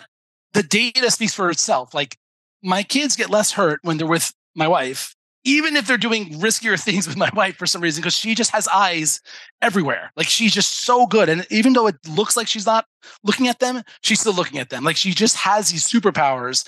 the 0.53 0.63
data 0.63 1.09
speaks 1.11 1.33
for 1.33 1.49
itself. 1.49 1.93
Like 1.93 2.17
my 2.63 2.83
kids 2.83 3.15
get 3.15 3.29
less 3.29 3.51
hurt 3.51 3.79
when 3.83 3.97
they're 3.97 4.07
with 4.07 4.33
my 4.55 4.67
wife, 4.67 5.15
even 5.43 5.75
if 5.75 5.87
they're 5.87 5.97
doing 5.97 6.29
riskier 6.39 6.79
things 6.83 7.07
with 7.07 7.17
my 7.17 7.29
wife 7.33 7.57
for 7.57 7.65
some 7.65 7.81
reason, 7.81 8.01
because 8.01 8.15
she 8.15 8.35
just 8.35 8.51
has 8.51 8.67
eyes 8.67 9.21
everywhere. 9.61 10.11
Like 10.15 10.27
she's 10.27 10.53
just 10.53 10.83
so 10.83 11.07
good. 11.07 11.29
And 11.29 11.45
even 11.49 11.73
though 11.73 11.87
it 11.87 11.95
looks 12.07 12.37
like 12.37 12.47
she's 12.47 12.65
not 12.65 12.85
looking 13.23 13.47
at 13.47 13.59
them, 13.59 13.81
she's 14.01 14.19
still 14.19 14.33
looking 14.33 14.59
at 14.59 14.69
them. 14.69 14.83
Like 14.83 14.97
she 14.97 15.11
just 15.11 15.37
has 15.37 15.71
these 15.71 15.87
superpowers. 15.87 16.67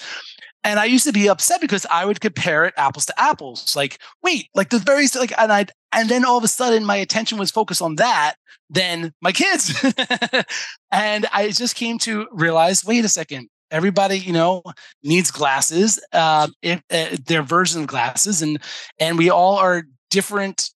And 0.66 0.80
I 0.80 0.86
used 0.86 1.06
to 1.06 1.12
be 1.12 1.28
upset 1.28 1.60
because 1.60 1.86
I 1.92 2.06
would 2.06 2.22
compare 2.22 2.64
it 2.66 2.74
apples 2.78 3.06
to 3.08 3.20
apples. 3.20 3.76
Like, 3.76 4.00
wait, 4.24 4.48
like 4.56 4.70
the 4.70 4.80
very 4.80 5.08
like, 5.16 5.34
and 5.38 5.52
I 5.52 5.66
and 5.92 6.08
then 6.08 6.24
all 6.24 6.38
of 6.38 6.44
a 6.44 6.48
sudden 6.48 6.86
my 6.86 6.96
attention 6.96 7.38
was 7.38 7.52
focused 7.52 7.82
on 7.82 7.98
that 7.98 8.36
than 8.70 9.14
my 9.22 9.34
kids, 9.34 9.74
and 10.92 11.28
I 11.34 11.50
just 11.52 11.76
came 11.76 12.00
to 12.00 12.28
realize, 12.32 12.86
wait 12.86 13.04
a 13.04 13.10
second, 13.10 13.50
everybody 13.74 14.18
you 14.18 14.32
know 14.32 14.62
needs 15.04 15.32
glasses, 15.32 16.00
uh, 16.14 16.48
if, 16.62 16.82
uh, 16.92 17.18
their 17.26 17.44
version 17.44 17.82
of 17.82 17.88
glasses, 17.88 18.42
and 18.42 18.60
and 19.00 19.18
we 19.18 19.30
all 19.30 19.58
are 19.58 19.84
different 20.10 20.70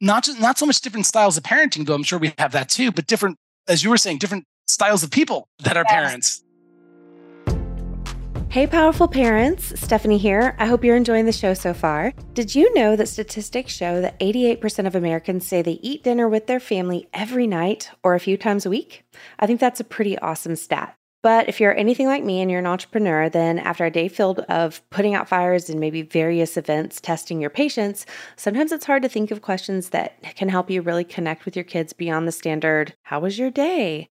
not 0.00 0.24
just 0.24 0.40
not 0.40 0.58
so 0.58 0.66
much 0.66 0.80
different 0.80 1.06
styles 1.06 1.36
of 1.36 1.42
parenting, 1.42 1.86
though 1.86 1.94
I'm 1.94 2.02
sure 2.02 2.18
we 2.18 2.32
have 2.38 2.52
that 2.52 2.68
too, 2.68 2.92
but 2.92 3.06
different, 3.06 3.36
as 3.66 3.82
you 3.82 3.90
were 3.90 3.96
saying, 3.96 4.18
different 4.18 4.44
styles 4.66 5.02
of 5.02 5.10
people 5.10 5.48
that 5.60 5.76
are 5.76 5.84
yes. 5.88 5.92
parents. 5.92 6.44
Hey, 8.50 8.66
powerful 8.66 9.08
parents, 9.08 9.78
Stephanie 9.78 10.16
here. 10.16 10.56
I 10.58 10.64
hope 10.64 10.82
you're 10.82 10.96
enjoying 10.96 11.26
the 11.26 11.32
show 11.32 11.52
so 11.52 11.74
far. 11.74 12.14
Did 12.32 12.54
you 12.54 12.72
know 12.72 12.96
that 12.96 13.08
statistics 13.08 13.74
show 13.74 14.00
that 14.00 14.18
88% 14.20 14.86
of 14.86 14.94
Americans 14.94 15.46
say 15.46 15.60
they 15.60 15.72
eat 15.82 16.02
dinner 16.02 16.28
with 16.28 16.46
their 16.46 16.58
family 16.58 17.08
every 17.12 17.46
night 17.46 17.90
or 18.02 18.14
a 18.14 18.20
few 18.20 18.38
times 18.38 18.64
a 18.64 18.70
week? 18.70 19.04
I 19.38 19.46
think 19.46 19.60
that's 19.60 19.80
a 19.80 19.84
pretty 19.84 20.18
awesome 20.18 20.56
stat. 20.56 20.97
But 21.22 21.48
if 21.48 21.60
you're 21.60 21.76
anything 21.76 22.06
like 22.06 22.22
me 22.22 22.40
and 22.40 22.50
you're 22.50 22.60
an 22.60 22.66
entrepreneur, 22.66 23.28
then 23.28 23.58
after 23.58 23.84
a 23.84 23.90
day 23.90 24.06
filled 24.06 24.40
of 24.40 24.88
putting 24.90 25.14
out 25.14 25.28
fires 25.28 25.68
and 25.68 25.80
maybe 25.80 26.02
various 26.02 26.56
events 26.56 27.00
testing 27.00 27.40
your 27.40 27.50
patience, 27.50 28.06
sometimes 28.36 28.70
it's 28.70 28.86
hard 28.86 29.02
to 29.02 29.08
think 29.08 29.30
of 29.30 29.42
questions 29.42 29.88
that 29.90 30.22
can 30.36 30.48
help 30.48 30.70
you 30.70 30.80
really 30.80 31.04
connect 31.04 31.44
with 31.44 31.56
your 31.56 31.64
kids 31.64 31.92
beyond 31.92 32.28
the 32.28 32.32
standard, 32.32 32.94
How 33.02 33.18
was 33.18 33.38
your 33.38 33.50
day? 33.50 34.08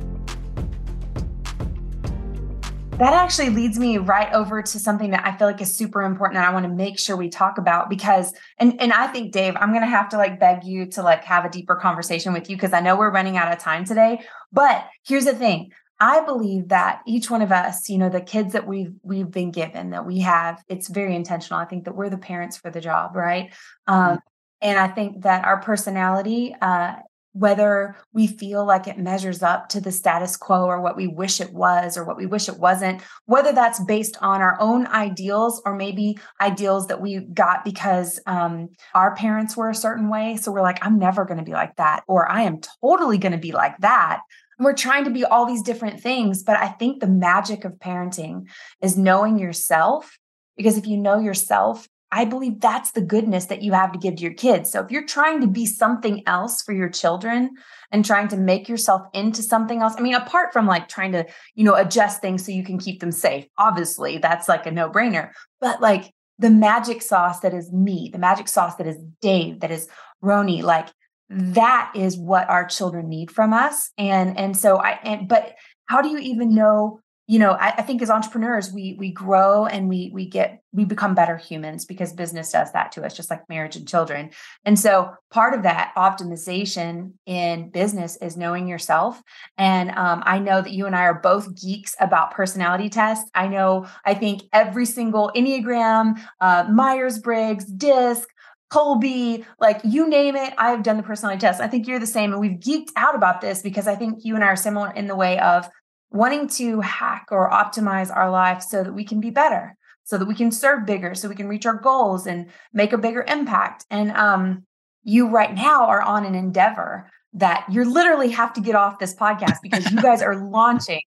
That 2.97 3.11
actually 3.11 3.49
leads 3.49 3.77
me 3.77 3.97
right 3.97 4.31
over 4.31 4.61
to 4.61 4.79
something 4.79 5.11
that 5.11 5.27
I 5.27 5.35
feel 5.35 5.47
like 5.47 5.59
is 5.59 5.75
super 5.75 6.01
important 6.01 6.39
that 6.39 6.47
I 6.47 6.53
want 6.53 6.63
to 6.65 6.71
make 6.71 6.97
sure 6.97 7.17
we 7.17 7.27
talk 7.27 7.57
about 7.57 7.89
because 7.89 8.33
and 8.57 8.79
and 8.79 8.93
I 8.93 9.07
think 9.07 9.33
Dave, 9.33 9.57
I'm 9.57 9.71
going 9.71 9.81
to 9.81 9.87
have 9.87 10.07
to 10.09 10.17
like 10.17 10.39
beg 10.39 10.63
you 10.63 10.85
to 10.91 11.03
like 11.03 11.25
have 11.25 11.43
a 11.43 11.49
deeper 11.49 11.75
conversation 11.75 12.31
with 12.31 12.49
you 12.49 12.55
because 12.55 12.71
I 12.71 12.79
know 12.79 12.95
we're 12.95 13.11
running 13.11 13.35
out 13.35 13.51
of 13.51 13.59
time 13.59 13.83
today. 13.83 14.21
But 14.53 14.87
here's 15.05 15.25
the 15.25 15.35
thing. 15.35 15.73
I 15.99 16.23
believe 16.23 16.69
that 16.69 17.01
each 17.05 17.29
one 17.29 17.41
of 17.41 17.51
us, 17.51 17.89
you 17.89 17.97
know, 17.97 18.07
the 18.07 18.21
kids 18.21 18.53
that 18.53 18.65
we've 18.65 18.93
we've 19.03 19.29
been 19.29 19.51
given 19.51 19.89
that 19.89 20.05
we 20.05 20.19
have, 20.19 20.63
it's 20.69 20.87
very 20.87 21.17
intentional. 21.17 21.59
I 21.59 21.65
think 21.65 21.83
that 21.85 21.97
we're 21.97 22.09
the 22.09 22.17
parents 22.17 22.55
for 22.55 22.71
the 22.71 22.79
job, 22.79 23.17
right? 23.17 23.53
Um, 23.87 23.97
mm-hmm. 23.97 24.15
and 24.61 24.79
I 24.79 24.87
think 24.87 25.23
that 25.23 25.43
our 25.43 25.59
personality 25.59 26.55
uh, 26.61 26.95
whether 27.35 27.97
we 28.13 28.27
feel 28.27 28.65
like 28.65 28.87
it 28.87 28.97
measures 28.97 29.43
up 29.43 29.67
to 29.67 29.81
the 29.81 29.91
status 29.91 30.37
quo 30.37 30.63
or 30.63 30.79
what 30.79 30.95
we 30.95 31.05
wish 31.05 31.41
it 31.41 31.51
was 31.51 31.97
or 31.97 32.05
what 32.05 32.15
we 32.15 32.25
wish 32.25 32.47
it 32.47 32.57
wasn't, 32.57 33.01
whether 33.25 33.51
that's 33.51 33.83
based 33.83 34.15
on 34.21 34.41
our 34.41 34.57
own 34.61 34.87
ideals 34.87 35.61
or 35.65 35.75
maybe 35.75 36.17
ideals 36.39 36.87
that 36.87 37.01
we 37.01 37.19
got 37.19 37.65
because 37.65 38.21
um, 38.25 38.69
our 38.93 39.13
parents 39.17 39.57
were 39.57 39.69
a 39.69 39.75
certain 39.75 40.07
way. 40.07 40.37
So 40.37 40.49
we're 40.49 40.61
like, 40.61 40.79
I'm 40.81 40.97
never 40.97 41.25
going 41.25 41.37
to 41.37 41.43
be 41.43 41.51
like 41.51 41.75
that, 41.75 42.05
or 42.07 42.31
I 42.31 42.43
am 42.43 42.61
totally 42.81 43.17
going 43.17 43.33
to 43.33 43.37
be 43.37 43.51
like 43.51 43.77
that. 43.79 44.21
And 44.57 44.63
we're 44.63 44.73
trying 44.73 45.03
to 45.03 45.11
be 45.11 45.25
all 45.25 45.45
these 45.45 45.61
different 45.61 45.99
things. 45.99 46.41
But 46.41 46.55
I 46.55 46.69
think 46.69 47.01
the 47.01 47.07
magic 47.07 47.65
of 47.65 47.73
parenting 47.73 48.47
is 48.81 48.97
knowing 48.97 49.37
yourself. 49.37 50.17
Because 50.55 50.77
if 50.77 50.87
you 50.87 50.95
know 50.95 51.19
yourself, 51.19 51.89
I 52.15 52.23
believe 52.23 52.61
that's 52.61 52.91
the 52.91 53.01
goodness 53.01 53.47
that 53.47 53.61
you 53.61 53.73
have 53.73 53.91
to 53.91 53.99
give 53.99 54.15
to 54.15 54.23
your 54.23 54.33
kids. 54.33 54.71
So 54.71 54.79
if 54.79 54.89
you're 54.89 55.05
trying 55.05 55.41
to 55.41 55.47
be 55.47 55.65
something 55.65 56.23
else 56.25 56.61
for 56.61 56.71
your 56.71 56.87
children 56.87 57.51
and 57.91 58.05
trying 58.05 58.29
to 58.29 58.37
make 58.37 58.69
yourself 58.69 59.01
into 59.13 59.43
something 59.43 59.81
else, 59.81 59.95
I 59.97 60.01
mean, 60.01 60.15
apart 60.15 60.53
from 60.53 60.65
like 60.65 60.87
trying 60.87 61.11
to, 61.11 61.25
you 61.55 61.65
know, 61.65 61.75
adjust 61.75 62.21
things 62.21 62.45
so 62.45 62.53
you 62.53 62.63
can 62.63 62.79
keep 62.79 63.01
them 63.01 63.11
safe, 63.11 63.47
obviously 63.57 64.17
that's 64.17 64.47
like 64.47 64.65
a 64.65 64.71
no 64.71 64.89
brainer. 64.89 65.31
But 65.59 65.81
like 65.81 66.13
the 66.39 66.49
magic 66.49 67.01
sauce 67.01 67.41
that 67.41 67.53
is 67.53 67.69
me, 67.73 68.09
the 68.13 68.17
magic 68.17 68.47
sauce 68.47 68.77
that 68.77 68.87
is 68.87 68.97
Dave, 69.21 69.59
that 69.59 69.71
is 69.71 69.89
Roni, 70.23 70.63
like 70.63 70.87
that 71.29 71.91
is 71.95 72.17
what 72.17 72.49
our 72.49 72.65
children 72.65 73.09
need 73.09 73.29
from 73.29 73.51
us. 73.51 73.91
And 73.97 74.39
and 74.39 74.55
so 74.55 74.77
I 74.77 74.99
and 75.03 75.27
but 75.27 75.55
how 75.87 76.01
do 76.01 76.07
you 76.07 76.19
even 76.19 76.55
know 76.55 77.01
you 77.27 77.39
know 77.39 77.51
I, 77.51 77.69
I, 77.77 77.81
think 77.81 78.01
as 78.01 78.09
entrepreneurs 78.09 78.71
we 78.71 78.95
we 78.99 79.11
grow 79.11 79.65
and 79.65 79.89
we 79.89 80.11
we 80.13 80.25
get 80.25 80.61
we 80.71 80.85
become 80.85 81.15
better 81.15 81.37
humans 81.37 81.85
because 81.85 82.13
business 82.13 82.51
does 82.51 82.71
that 82.73 82.91
to 82.93 83.03
us 83.03 83.15
just 83.15 83.29
like 83.29 83.47
marriage 83.49 83.75
and 83.75 83.87
children 83.87 84.31
and 84.63 84.79
so 84.79 85.13
part 85.31 85.53
of 85.53 85.63
that 85.63 85.93
optimization 85.97 87.13
in 87.25 87.69
business 87.69 88.15
is 88.17 88.37
knowing 88.37 88.67
yourself 88.67 89.21
and 89.57 89.91
um, 89.91 90.21
i 90.25 90.37
know 90.39 90.61
that 90.61 90.71
you 90.71 90.85
and 90.85 90.95
i 90.95 91.03
are 91.03 91.19
both 91.19 91.59
geeks 91.61 91.95
about 91.99 92.31
personality 92.31 92.89
tests 92.89 93.29
i 93.33 93.47
know 93.47 93.85
i 94.05 94.13
think 94.13 94.43
every 94.53 94.85
single 94.85 95.31
enneagram 95.35 96.19
uh, 96.41 96.65
myers-briggs 96.71 97.65
disc 97.65 98.27
Kolbe, 98.71 99.45
like 99.59 99.79
you 99.83 100.09
name 100.09 100.35
it, 100.35 100.53
I've 100.57 100.81
done 100.81 100.97
the 100.97 101.03
personality 101.03 101.39
test. 101.39 101.61
I 101.61 101.67
think 101.67 101.87
you're 101.87 101.99
the 101.99 102.07
same. 102.07 102.31
And 102.31 102.41
we've 102.41 102.59
geeked 102.59 102.89
out 102.97 103.15
about 103.15 103.39
this 103.39 103.61
because 103.61 103.87
I 103.87 103.95
think 103.95 104.25
you 104.25 104.33
and 104.33 104.43
I 104.43 104.47
are 104.47 104.55
similar 104.55 104.91
in 104.91 105.05
the 105.05 105.15
way 105.15 105.39
of 105.39 105.69
wanting 106.11 106.47
to 106.47 106.81
hack 106.81 107.27
or 107.31 107.49
optimize 107.51 108.15
our 108.15 108.29
life 108.29 108.61
so 108.61 108.83
that 108.83 108.93
we 108.93 109.03
can 109.03 109.19
be 109.19 109.29
better, 109.29 109.75
so 110.03 110.17
that 110.17 110.27
we 110.27 110.35
can 110.35 110.51
serve 110.51 110.85
bigger, 110.85 111.15
so 111.15 111.27
we 111.27 111.35
can 111.35 111.47
reach 111.47 111.65
our 111.65 111.75
goals 111.75 112.27
and 112.27 112.47
make 112.73 112.93
a 112.93 112.97
bigger 112.97 113.25
impact. 113.27 113.85
And 113.89 114.11
um, 114.11 114.63
you 115.03 115.29
right 115.29 115.53
now 115.53 115.85
are 115.87 116.01
on 116.01 116.25
an 116.25 116.35
endeavor 116.35 117.09
that 117.33 117.65
you 117.69 117.83
literally 117.83 118.31
have 118.31 118.53
to 118.53 118.61
get 118.61 118.75
off 118.75 118.99
this 118.99 119.13
podcast 119.13 119.57
because 119.61 119.91
you 119.91 120.01
guys 120.01 120.21
are 120.21 120.35
launching 120.49 121.01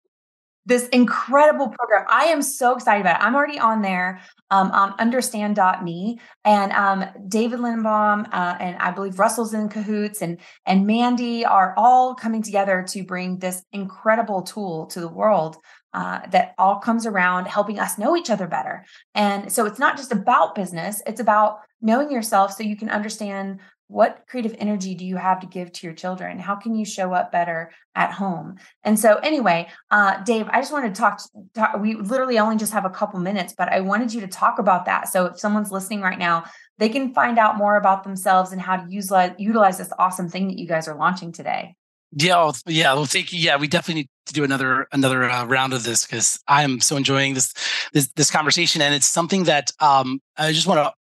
this 0.68 0.86
incredible 0.88 1.68
program. 1.68 2.04
I 2.10 2.26
am 2.26 2.42
so 2.42 2.76
excited 2.76 3.00
about 3.00 3.20
it. 3.20 3.24
I'm 3.24 3.34
already 3.34 3.58
on 3.58 3.80
there 3.80 4.20
um, 4.50 4.70
on 4.70 4.94
understand.me. 4.98 6.20
And 6.44 6.72
um, 6.72 7.06
David 7.26 7.60
Lindenbaum 7.60 8.28
uh, 8.32 8.56
and 8.60 8.76
I 8.76 8.90
believe 8.90 9.18
Russell's 9.18 9.54
in 9.54 9.70
cahoots 9.70 10.20
and, 10.20 10.38
and 10.66 10.86
Mandy 10.86 11.46
are 11.46 11.74
all 11.78 12.14
coming 12.14 12.42
together 12.42 12.84
to 12.90 13.02
bring 13.02 13.38
this 13.38 13.62
incredible 13.72 14.42
tool 14.42 14.86
to 14.88 15.00
the 15.00 15.08
world 15.08 15.56
uh, 15.94 16.20
that 16.30 16.54
all 16.58 16.76
comes 16.76 17.06
around 17.06 17.46
helping 17.46 17.78
us 17.78 17.96
know 17.96 18.14
each 18.14 18.28
other 18.28 18.46
better. 18.46 18.84
And 19.14 19.50
so 19.50 19.64
it's 19.64 19.78
not 19.78 19.96
just 19.96 20.12
about 20.12 20.54
business, 20.54 21.02
it's 21.06 21.20
about 21.20 21.60
knowing 21.80 22.12
yourself 22.12 22.52
so 22.52 22.62
you 22.62 22.76
can 22.76 22.90
understand 22.90 23.60
what 23.88 24.24
creative 24.28 24.54
energy 24.58 24.94
do 24.94 25.04
you 25.04 25.16
have 25.16 25.40
to 25.40 25.46
give 25.46 25.72
to 25.72 25.86
your 25.86 25.94
children? 25.94 26.38
How 26.38 26.54
can 26.54 26.74
you 26.74 26.84
show 26.84 27.12
up 27.12 27.32
better 27.32 27.72
at 27.94 28.12
home? 28.12 28.56
And 28.84 28.98
so 28.98 29.16
anyway 29.16 29.68
uh, 29.90 30.22
dave 30.24 30.46
i 30.50 30.60
just 30.60 30.72
wanted 30.72 30.94
to 30.94 31.00
talk, 31.00 31.20
talk, 31.54 31.80
we 31.80 31.94
literally 31.94 32.38
only 32.38 32.56
just 32.56 32.72
have 32.72 32.84
a 32.84 32.90
couple 32.90 33.18
minutes 33.20 33.54
but 33.56 33.68
i 33.70 33.80
wanted 33.80 34.12
you 34.12 34.20
to 34.20 34.28
talk 34.28 34.58
about 34.58 34.84
that. 34.84 35.08
So 35.08 35.26
if 35.26 35.38
someone's 35.38 35.72
listening 35.72 36.00
right 36.00 36.18
now 36.18 36.44
they 36.78 36.88
can 36.88 37.12
find 37.12 37.38
out 37.38 37.56
more 37.56 37.76
about 37.76 38.04
themselves 38.04 38.52
and 38.52 38.60
how 38.60 38.76
to 38.76 38.90
use 38.90 39.10
utilize 39.38 39.78
this 39.78 39.92
awesome 39.98 40.28
thing 40.28 40.48
that 40.48 40.58
you 40.58 40.66
guys 40.66 40.86
are 40.86 40.96
launching 40.96 41.32
today. 41.32 41.74
Yeah 42.12 42.50
yeah 42.66 42.94
well 42.94 43.04
thank 43.04 43.32
you. 43.32 43.38
Yeah 43.38 43.56
we 43.56 43.68
definitely 43.68 44.02
need 44.02 44.08
to 44.26 44.32
do 44.32 44.44
another 44.44 44.86
another 44.92 45.24
uh, 45.24 45.44
round 45.46 45.72
of 45.72 45.82
this 45.82 46.06
because 46.06 46.38
i 46.48 46.62
am 46.62 46.80
so 46.80 46.96
enjoying 46.96 47.34
this 47.34 47.52
this 47.92 48.08
this 48.16 48.30
conversation 48.30 48.80
and 48.82 48.94
it's 48.94 49.06
something 49.06 49.44
that 49.44 49.70
um 49.80 50.20
i 50.36 50.52
just 50.52 50.66
want 50.66 50.78
to 50.78 50.92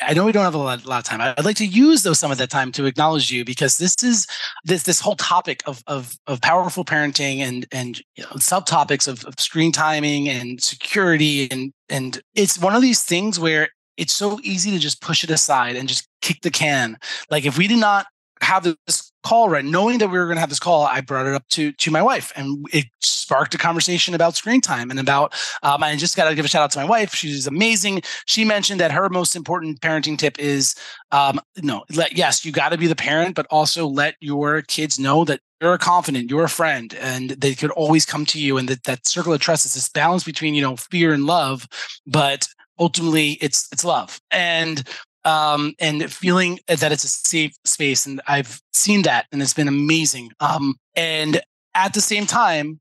I 0.00 0.14
know 0.14 0.24
we 0.24 0.32
don't 0.32 0.44
have 0.44 0.54
a 0.54 0.58
lot, 0.58 0.84
a 0.84 0.88
lot, 0.88 0.98
of 0.98 1.04
time. 1.04 1.20
I'd 1.20 1.44
like 1.44 1.56
to 1.56 1.66
use 1.66 2.02
though 2.02 2.12
some 2.12 2.32
of 2.32 2.38
that 2.38 2.50
time 2.50 2.72
to 2.72 2.86
acknowledge 2.86 3.30
you 3.30 3.44
because 3.44 3.78
this 3.78 4.02
is 4.02 4.26
this 4.64 4.84
this 4.84 5.00
whole 5.00 5.16
topic 5.16 5.62
of 5.66 5.82
of, 5.86 6.16
of 6.26 6.40
powerful 6.40 6.84
parenting 6.84 7.38
and 7.38 7.66
and 7.72 7.98
you 8.16 8.24
know, 8.24 8.30
subtopics 8.30 9.06
of, 9.06 9.24
of 9.24 9.38
screen 9.38 9.70
timing 9.70 10.28
and 10.28 10.62
security 10.62 11.50
and 11.50 11.72
and 11.88 12.22
it's 12.34 12.58
one 12.58 12.74
of 12.74 12.82
these 12.82 13.02
things 13.02 13.38
where 13.38 13.68
it's 13.96 14.12
so 14.12 14.40
easy 14.42 14.70
to 14.70 14.78
just 14.78 15.02
push 15.02 15.22
it 15.22 15.30
aside 15.30 15.76
and 15.76 15.88
just 15.88 16.08
kick 16.22 16.40
the 16.42 16.50
can. 16.50 16.96
Like 17.30 17.44
if 17.44 17.58
we 17.58 17.68
did 17.68 17.78
not 17.78 18.06
have 18.40 18.64
this 18.64 19.11
call 19.22 19.48
right? 19.48 19.64
Knowing 19.64 19.98
that 19.98 20.08
we 20.08 20.18
were 20.18 20.26
going 20.26 20.36
to 20.36 20.40
have 20.40 20.48
this 20.48 20.58
call 20.58 20.84
i 20.84 21.00
brought 21.00 21.26
it 21.26 21.34
up 21.34 21.46
to 21.48 21.72
to 21.72 21.90
my 21.90 22.02
wife 22.02 22.32
and 22.36 22.66
it 22.72 22.86
sparked 23.00 23.54
a 23.54 23.58
conversation 23.58 24.14
about 24.14 24.36
screen 24.36 24.60
time 24.60 24.90
and 24.90 24.98
about 24.98 25.32
um, 25.62 25.82
i 25.82 25.94
just 25.96 26.16
got 26.16 26.28
to 26.28 26.34
give 26.34 26.44
a 26.44 26.48
shout 26.48 26.62
out 26.62 26.70
to 26.70 26.78
my 26.78 26.84
wife 26.84 27.14
she's 27.14 27.46
amazing. 27.46 28.02
She 28.26 28.44
mentioned 28.44 28.80
that 28.80 28.92
her 28.92 29.08
most 29.08 29.36
important 29.36 29.80
parenting 29.80 30.18
tip 30.18 30.38
is 30.38 30.74
um, 31.10 31.40
no 31.62 31.84
let, 31.94 32.16
yes 32.16 32.44
you 32.44 32.52
got 32.52 32.70
to 32.70 32.78
be 32.78 32.86
the 32.86 32.96
parent 32.96 33.34
but 33.34 33.46
also 33.50 33.86
let 33.86 34.16
your 34.20 34.62
kids 34.62 34.98
know 34.98 35.24
that 35.24 35.40
you're 35.60 35.74
a 35.74 35.78
confident 35.78 36.30
you're 36.30 36.44
a 36.44 36.48
friend 36.48 36.94
and 36.94 37.30
they 37.30 37.54
could 37.54 37.70
always 37.72 38.04
come 38.04 38.26
to 38.26 38.40
you 38.40 38.58
and 38.58 38.68
that, 38.68 38.84
that 38.84 39.06
circle 39.06 39.32
of 39.32 39.40
trust 39.40 39.64
is 39.64 39.74
this 39.74 39.88
balance 39.88 40.24
between 40.24 40.54
you 40.54 40.62
know 40.62 40.76
fear 40.76 41.12
and 41.12 41.26
love 41.26 41.66
but 42.06 42.48
ultimately 42.78 43.32
it's 43.40 43.68
it's 43.72 43.84
love. 43.84 44.20
And 44.30 44.82
um, 45.24 45.74
and 45.78 46.12
feeling 46.12 46.58
that 46.66 46.92
it's 46.92 47.04
a 47.04 47.08
safe 47.08 47.54
space. 47.64 48.06
And 48.06 48.20
I've 48.26 48.60
seen 48.72 49.02
that 49.02 49.26
and 49.32 49.40
it's 49.42 49.54
been 49.54 49.68
amazing. 49.68 50.30
Um, 50.40 50.76
and 50.94 51.40
at 51.74 51.94
the 51.94 52.00
same 52.00 52.26
time, 52.26 52.80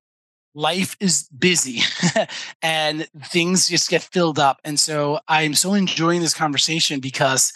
life 0.53 0.97
is 0.99 1.29
busy 1.37 1.81
and 2.61 3.07
things 3.25 3.67
just 3.67 3.89
get 3.89 4.01
filled 4.01 4.39
up. 4.39 4.59
And 4.63 4.79
so 4.79 5.19
I'm 5.27 5.53
so 5.53 5.73
enjoying 5.73 6.21
this 6.21 6.33
conversation 6.33 6.99
because 6.99 7.53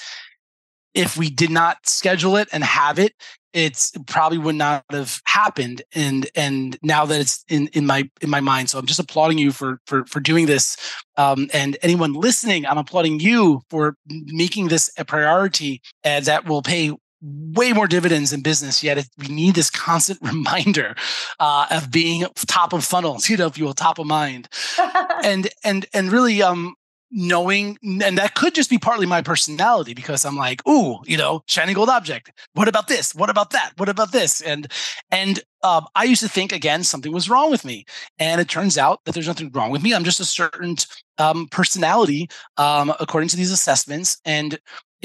if 0.93 1.17
we 1.17 1.29
did 1.29 1.49
not 1.49 1.87
schedule 1.87 2.37
it 2.37 2.47
and 2.53 2.63
have 2.63 2.99
it, 2.99 3.13
it's 3.55 3.95
it 3.95 4.05
probably 4.05 4.37
would 4.37 4.55
not 4.55 4.83
have 4.91 5.21
happened. 5.25 5.81
And 5.95 6.29
and 6.35 6.77
now 6.83 7.05
that 7.05 7.19
it's 7.21 7.43
in 7.47 7.67
in 7.69 7.85
my 7.85 8.09
in 8.21 8.29
my 8.29 8.41
mind, 8.41 8.69
so 8.69 8.77
I'm 8.77 8.85
just 8.85 8.99
applauding 8.99 9.37
you 9.37 9.51
for 9.51 9.79
for 9.87 10.05
for 10.05 10.19
doing 10.19 10.45
this. 10.45 10.77
Um, 11.17 11.49
and 11.53 11.77
anyone 11.81 12.13
listening, 12.13 12.65
I'm 12.65 12.77
applauding 12.77 13.21
you 13.21 13.61
for 13.69 13.95
making 14.07 14.67
this 14.67 14.91
a 14.97 15.05
priority, 15.05 15.81
and 16.03 16.25
that 16.25 16.45
will 16.45 16.61
pay 16.61 16.91
way 17.21 17.73
more 17.73 17.87
dividends 17.87 18.33
in 18.33 18.41
business 18.41 18.83
yet 18.83 19.03
we 19.17 19.27
need 19.27 19.55
this 19.55 19.71
constant 19.71 20.19
reminder 20.21 20.93
uh, 21.39 21.65
of 21.71 21.89
being 21.89 22.25
top 22.35 22.71
of 22.71 22.83
funnels 22.83 23.29
you 23.29 23.37
know 23.37 23.47
if 23.47 23.57
you 23.57 23.65
will 23.65 23.73
top 23.73 23.97
of 23.97 24.05
mind 24.05 24.47
and 25.23 25.47
and 25.63 25.87
and 25.93 26.11
really 26.11 26.43
um 26.43 26.75
knowing 27.15 27.77
and 27.81 28.17
that 28.17 28.35
could 28.35 28.53
just 28.53 28.69
be 28.69 28.77
partly 28.77 29.05
my 29.05 29.21
personality 29.21 29.93
because 29.93 30.25
i'm 30.25 30.35
like 30.35 30.61
ooh 30.67 30.97
you 31.05 31.15
know 31.15 31.41
shiny 31.47 31.73
gold 31.73 31.89
object. 31.89 32.31
What 32.53 32.67
about 32.67 32.87
this? 32.87 33.15
What 33.15 33.29
about 33.29 33.51
that? 33.51 33.71
What 33.77 33.89
about 33.89 34.11
this? 34.11 34.41
And 34.41 34.67
and 35.11 35.39
um, 35.63 35.85
i 35.95 36.03
used 36.03 36.21
to 36.21 36.29
think 36.29 36.51
again 36.51 36.83
something 36.83 37.13
was 37.13 37.29
wrong 37.29 37.49
with 37.49 37.65
me. 37.65 37.85
And 38.19 38.41
it 38.41 38.49
turns 38.49 38.77
out 38.77 38.99
that 39.05 39.13
there's 39.13 39.27
nothing 39.27 39.51
wrong 39.53 39.71
with 39.71 39.81
me. 39.81 39.93
I'm 39.93 40.03
just 40.03 40.19
a 40.19 40.25
certain 40.25 40.75
um, 41.17 41.47
personality 41.49 42.29
um, 42.57 42.93
according 42.99 43.29
to 43.29 43.37
these 43.37 43.51
assessments. 43.51 44.19
And 44.25 44.55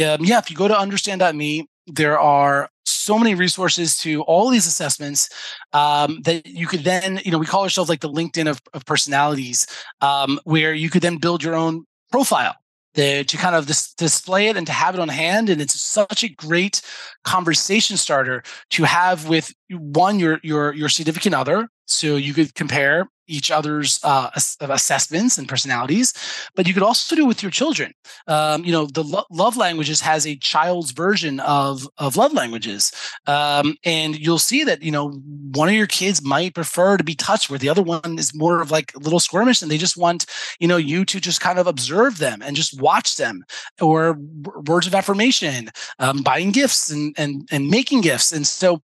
um, 0.05 0.25
yeah 0.25 0.39
if 0.39 0.51
you 0.51 0.57
go 0.57 0.69
to 0.69 0.79
understand.me 0.79 1.69
there 1.87 2.19
are 2.19 2.71
so 2.85 3.19
many 3.19 3.35
resources 3.35 3.97
to 3.99 4.23
all 4.23 4.51
these 4.51 4.67
assessments 4.67 5.29
um, 5.73 6.21
that 6.23 6.47
you 6.47 6.67
could 6.67 6.85
then, 6.85 7.21
you 7.25 7.31
know, 7.33 7.39
we 7.39 7.47
call 7.47 7.63
ourselves 7.63 7.91
like 7.91 8.01
the 8.01 8.09
LinkedIn 8.09 8.49
of, 8.49 8.61
of 8.75 8.85
personalities, 8.85 9.67
um, 10.01 10.39
where 10.45 10.73
you 10.73 10.91
could 10.91 11.03
then 11.03 11.17
build 11.17 11.43
your 11.43 11.57
own 11.57 11.85
profile 12.11 12.55
to, 12.95 13.25
to 13.25 13.37
kind 13.37 13.55
of 13.55 13.67
dis- 13.67 13.95
display 13.95 14.49
it 14.49 14.57
and 14.57 14.67
to 14.67 14.73
have 14.73 14.95
it 14.95 15.01
on 15.01 15.09
hand. 15.09 15.49
And 15.49 15.61
it's 15.61 15.81
such 15.81 16.25
a 16.25 16.29
great 16.29 16.83
conversation 17.25 17.97
starter 17.97 18.43
to 18.71 18.85
have 18.85 19.29
with 19.29 19.53
one, 19.71 20.19
your, 20.19 20.41
your, 20.43 20.73
your 20.75 20.89
significant 20.89 21.35
other. 21.35 21.69
So 21.91 22.17
you 22.17 22.35
could 22.35 22.55
compare 22.55 23.09
each 23.31 23.51
other's 23.51 24.01
uh, 24.03 24.31
assessments 24.61 25.39
and 25.39 25.49
personalities, 25.49 26.13
but 26.57 26.67
you 26.67 26.75
could 26.75 26.83
also 26.83 27.15
do 27.15 27.25
it 27.25 27.29
with 27.29 27.43
your 27.43 27.51
children. 27.51 27.93
Um, 28.27 28.65
you 28.65 28.73
know, 28.73 28.87
the 28.87 29.05
lo- 29.05 29.25
love 29.31 29.57
languages 29.57 30.01
has 30.01 30.27
a 30.27 30.37
child's 30.37 30.91
version 30.91 31.41
of 31.41 31.89
of 31.99 32.17
love 32.17 32.33
languages, 32.33 32.93
um, 33.27 33.77
and 33.85 34.19
you'll 34.19 34.39
see 34.39 34.65
that 34.65 34.83
you 34.83 34.91
know 34.91 35.11
one 35.55 35.69
of 35.69 35.75
your 35.75 35.87
kids 35.87 36.23
might 36.23 36.55
prefer 36.55 36.97
to 36.97 37.05
be 37.05 37.15
touched, 37.15 37.49
where 37.49 37.59
the 37.59 37.69
other 37.69 37.83
one 37.83 38.19
is 38.19 38.35
more 38.35 38.61
of 38.61 38.71
like 38.71 38.93
a 38.95 38.99
little 38.99 39.21
squirmish, 39.21 39.63
and 39.63 39.71
they 39.71 39.79
just 39.79 39.97
want 39.97 40.27
you 40.59 40.69
know 40.69 40.77
you 40.77 41.05
to 41.05 41.21
just 41.21 41.41
kind 41.41 41.59
of 41.59 41.67
observe 41.67 42.19
them 42.19 42.43
and 42.43 42.57
just 42.57 42.81
watch 42.81 43.17
them, 43.17 43.45
or 43.81 44.15
w- 44.15 44.65
words 44.67 44.87
of 44.87 44.95
affirmation, 44.95 45.71
um, 45.99 46.23
buying 46.23 46.51
gifts 46.51 46.91
and 46.91 47.15
and 47.17 47.49
and 47.53 47.69
making 47.69 48.01
gifts, 48.01 48.33
and 48.33 48.47
so 48.47 48.81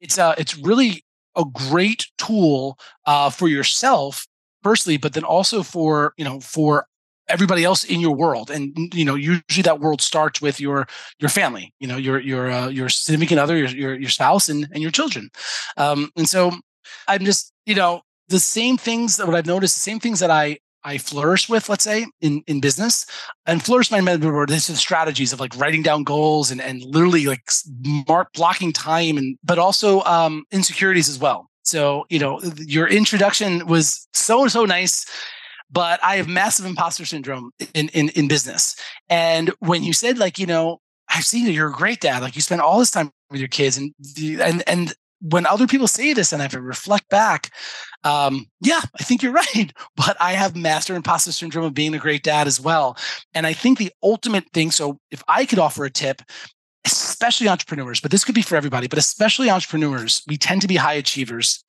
it's 0.00 0.18
uh 0.18 0.34
it's 0.38 0.56
really 0.56 1.04
a 1.36 1.44
great 1.44 2.06
tool 2.18 2.78
uh, 3.06 3.30
for 3.30 3.48
yourself 3.48 4.26
firstly 4.62 4.96
but 4.96 5.12
then 5.14 5.24
also 5.24 5.62
for 5.62 6.12
you 6.16 6.24
know 6.24 6.40
for 6.40 6.86
everybody 7.28 7.64
else 7.64 7.84
in 7.84 8.00
your 8.00 8.14
world 8.14 8.50
and 8.50 8.76
you 8.92 9.04
know 9.04 9.14
usually 9.14 9.62
that 9.62 9.80
world 9.80 10.00
starts 10.00 10.42
with 10.42 10.60
your 10.60 10.86
your 11.20 11.28
family 11.28 11.72
you 11.78 11.86
know 11.86 11.96
your 11.96 12.18
your 12.18 12.50
uh, 12.50 12.68
your 12.68 12.88
significant 12.88 13.38
other 13.38 13.56
your, 13.56 13.68
your 13.68 13.94
your 14.00 14.10
spouse 14.10 14.48
and 14.48 14.66
and 14.72 14.82
your 14.82 14.90
children. 14.90 15.30
Um 15.76 16.10
and 16.16 16.28
so 16.28 16.52
i'm 17.08 17.24
just 17.24 17.52
you 17.66 17.74
know 17.74 18.02
the 18.28 18.40
same 18.40 18.76
things 18.76 19.16
that 19.16 19.26
what 19.26 19.36
i've 19.36 19.46
noticed 19.46 19.76
the 19.76 19.80
same 19.80 20.00
things 20.00 20.20
that 20.20 20.30
i 20.30 20.58
I 20.84 20.98
flourish 20.98 21.48
with, 21.48 21.68
let's 21.68 21.84
say, 21.84 22.06
in, 22.20 22.42
in 22.46 22.60
business. 22.60 23.06
And 23.46 23.62
flourish 23.62 23.90
my 23.90 24.00
mentor, 24.00 24.46
this 24.46 24.70
is 24.70 24.78
strategies 24.78 25.32
of 25.32 25.40
like 25.40 25.56
writing 25.56 25.82
down 25.82 26.04
goals 26.04 26.50
and, 26.50 26.60
and 26.60 26.82
literally 26.82 27.26
like 27.26 27.50
mark 28.08 28.32
blocking 28.32 28.72
time 28.72 29.18
and 29.18 29.38
but 29.44 29.58
also 29.58 30.00
um 30.02 30.44
insecurities 30.50 31.08
as 31.08 31.18
well. 31.18 31.50
So, 31.62 32.06
you 32.08 32.18
know, 32.18 32.40
your 32.56 32.88
introduction 32.88 33.66
was 33.66 34.08
so, 34.12 34.48
so 34.48 34.64
nice. 34.64 35.04
But 35.72 36.00
I 36.02 36.16
have 36.16 36.26
massive 36.26 36.66
imposter 36.66 37.04
syndrome 37.04 37.52
in, 37.74 37.90
in, 37.90 38.08
in 38.10 38.26
business. 38.26 38.74
And 39.08 39.52
when 39.60 39.84
you 39.84 39.92
said, 39.92 40.18
like, 40.18 40.36
you 40.36 40.46
know, 40.46 40.80
I've 41.08 41.24
seen 41.24 41.44
that 41.46 41.52
you're 41.52 41.68
a 41.68 41.72
great 41.72 42.00
dad, 42.00 42.22
like 42.22 42.34
you 42.34 42.42
spend 42.42 42.60
all 42.60 42.78
this 42.78 42.90
time 42.90 43.12
with 43.30 43.40
your 43.40 43.48
kids 43.48 43.76
and 43.76 43.94
and 44.40 44.62
and 44.66 44.94
when 45.20 45.46
other 45.46 45.66
people 45.66 45.86
say 45.86 46.12
this 46.12 46.32
and 46.32 46.42
I 46.42 46.46
reflect 46.46 47.08
back, 47.08 47.50
um, 48.04 48.46
yeah, 48.60 48.80
I 48.98 49.02
think 49.02 49.22
you're 49.22 49.32
right. 49.54 49.72
But 49.96 50.16
I 50.20 50.32
have 50.32 50.56
master 50.56 50.94
imposter 50.94 51.32
syndrome 51.32 51.64
of 51.64 51.74
being 51.74 51.94
a 51.94 51.98
great 51.98 52.22
dad 52.22 52.46
as 52.46 52.60
well. 52.60 52.96
And 53.34 53.46
I 53.46 53.52
think 53.52 53.78
the 53.78 53.92
ultimate 54.02 54.50
thing, 54.52 54.70
so 54.70 54.98
if 55.10 55.22
I 55.28 55.44
could 55.44 55.58
offer 55.58 55.84
a 55.84 55.90
tip, 55.90 56.22
especially 56.84 57.48
entrepreneurs, 57.48 58.00
but 58.00 58.10
this 58.10 58.24
could 58.24 58.34
be 58.34 58.42
for 58.42 58.56
everybody, 58.56 58.88
but 58.88 58.98
especially 58.98 59.50
entrepreneurs, 59.50 60.22
we 60.26 60.36
tend 60.36 60.62
to 60.62 60.68
be 60.68 60.76
high 60.76 60.94
achievers. 60.94 61.62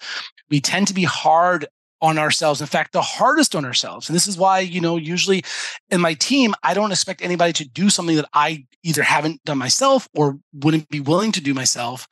We 0.49 0.61
tend 0.61 0.87
to 0.87 0.93
be 0.93 1.03
hard 1.03 1.67
on 2.01 2.17
ourselves. 2.17 2.61
In 2.61 2.67
fact, 2.67 2.93
the 2.93 3.01
hardest 3.01 3.55
on 3.55 3.63
ourselves. 3.63 4.09
And 4.09 4.15
this 4.15 4.27
is 4.27 4.37
why, 4.37 4.59
you 4.59 4.81
know, 4.81 4.97
usually 4.97 5.43
in 5.89 6.01
my 6.01 6.15
team, 6.15 6.55
I 6.63 6.73
don't 6.73 6.91
expect 6.91 7.21
anybody 7.21 7.53
to 7.53 7.69
do 7.69 7.89
something 7.89 8.15
that 8.15 8.29
I 8.33 8.65
either 8.83 9.03
haven't 9.03 9.43
done 9.43 9.59
myself 9.59 10.07
or 10.15 10.39
wouldn't 10.53 10.89
be 10.89 10.99
willing 10.99 11.31
to 11.33 11.41
do 11.41 11.53
myself. 11.53 12.07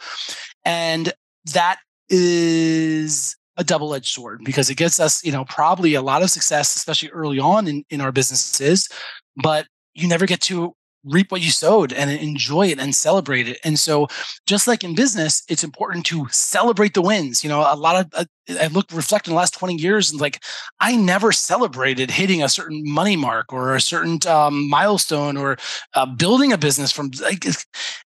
And 0.63 1.11
that 1.53 1.79
is 2.09 3.35
a 3.57 3.63
double-edged 3.63 4.07
sword 4.07 4.41
because 4.43 4.69
it 4.69 4.75
gets 4.75 4.99
us, 4.99 5.23
you 5.23 5.31
know, 5.31 5.45
probably 5.45 5.93
a 5.93 6.01
lot 6.01 6.23
of 6.23 6.29
success, 6.29 6.75
especially 6.75 7.09
early 7.09 7.39
on 7.39 7.67
in, 7.67 7.83
in 7.89 8.01
our 8.01 8.11
businesses, 8.11 8.87
but 9.35 9.67
you 9.93 10.07
never 10.07 10.25
get 10.25 10.41
to 10.41 10.73
reap 11.05 11.31
what 11.31 11.41
you 11.41 11.51
sowed 11.51 11.93
and 11.93 12.09
enjoy 12.09 12.67
it 12.67 12.79
and 12.79 12.93
celebrate 12.93 13.47
it. 13.47 13.59
And 13.63 13.79
so, 13.79 14.07
just 14.45 14.67
like 14.67 14.83
in 14.83 14.95
business, 14.95 15.43
it's 15.49 15.63
important 15.63 16.05
to 16.07 16.27
celebrate 16.29 16.93
the 16.93 17.01
wins. 17.01 17.43
You 17.43 17.49
know, 17.49 17.61
a 17.61 17.75
lot 17.75 18.05
of 18.05 18.07
uh, 18.13 18.25
I 18.59 18.67
look 18.67 18.91
reflect 18.91 19.27
in 19.27 19.33
the 19.33 19.37
last 19.37 19.53
20 19.53 19.75
years 19.75 20.11
and 20.11 20.19
like 20.19 20.43
I 20.79 20.95
never 20.95 21.31
celebrated 21.31 22.11
hitting 22.11 22.43
a 22.43 22.49
certain 22.49 22.83
money 22.85 23.15
mark 23.15 23.51
or 23.53 23.75
a 23.75 23.81
certain 23.81 24.19
um, 24.27 24.69
milestone 24.69 25.37
or 25.37 25.57
uh, 25.93 26.05
building 26.05 26.51
a 26.51 26.57
business 26.57 26.91
from 26.91 27.11
like, 27.21 27.45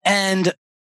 and 0.03 0.53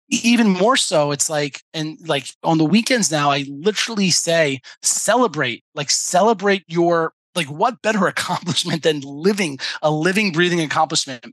even 0.10 0.48
more 0.48 0.78
so 0.78 1.12
it's 1.12 1.30
like 1.30 1.62
and 1.74 1.98
like 2.08 2.30
on 2.44 2.58
the 2.58 2.66
weekends 2.66 3.12
now 3.12 3.30
i 3.30 3.46
literally 3.50 4.10
say 4.10 4.60
celebrate 4.82 5.64
like 5.76 5.90
celebrate 5.90 6.64
your 6.68 7.14
like 7.38 7.48
what 7.48 7.82
better 7.82 8.08
accomplishment 8.08 8.84
than 8.84 9.00
living 9.02 9.60
a 9.82 9.92
living 9.92 10.34
breathing 10.34 10.60
accomplishment? 10.60 11.26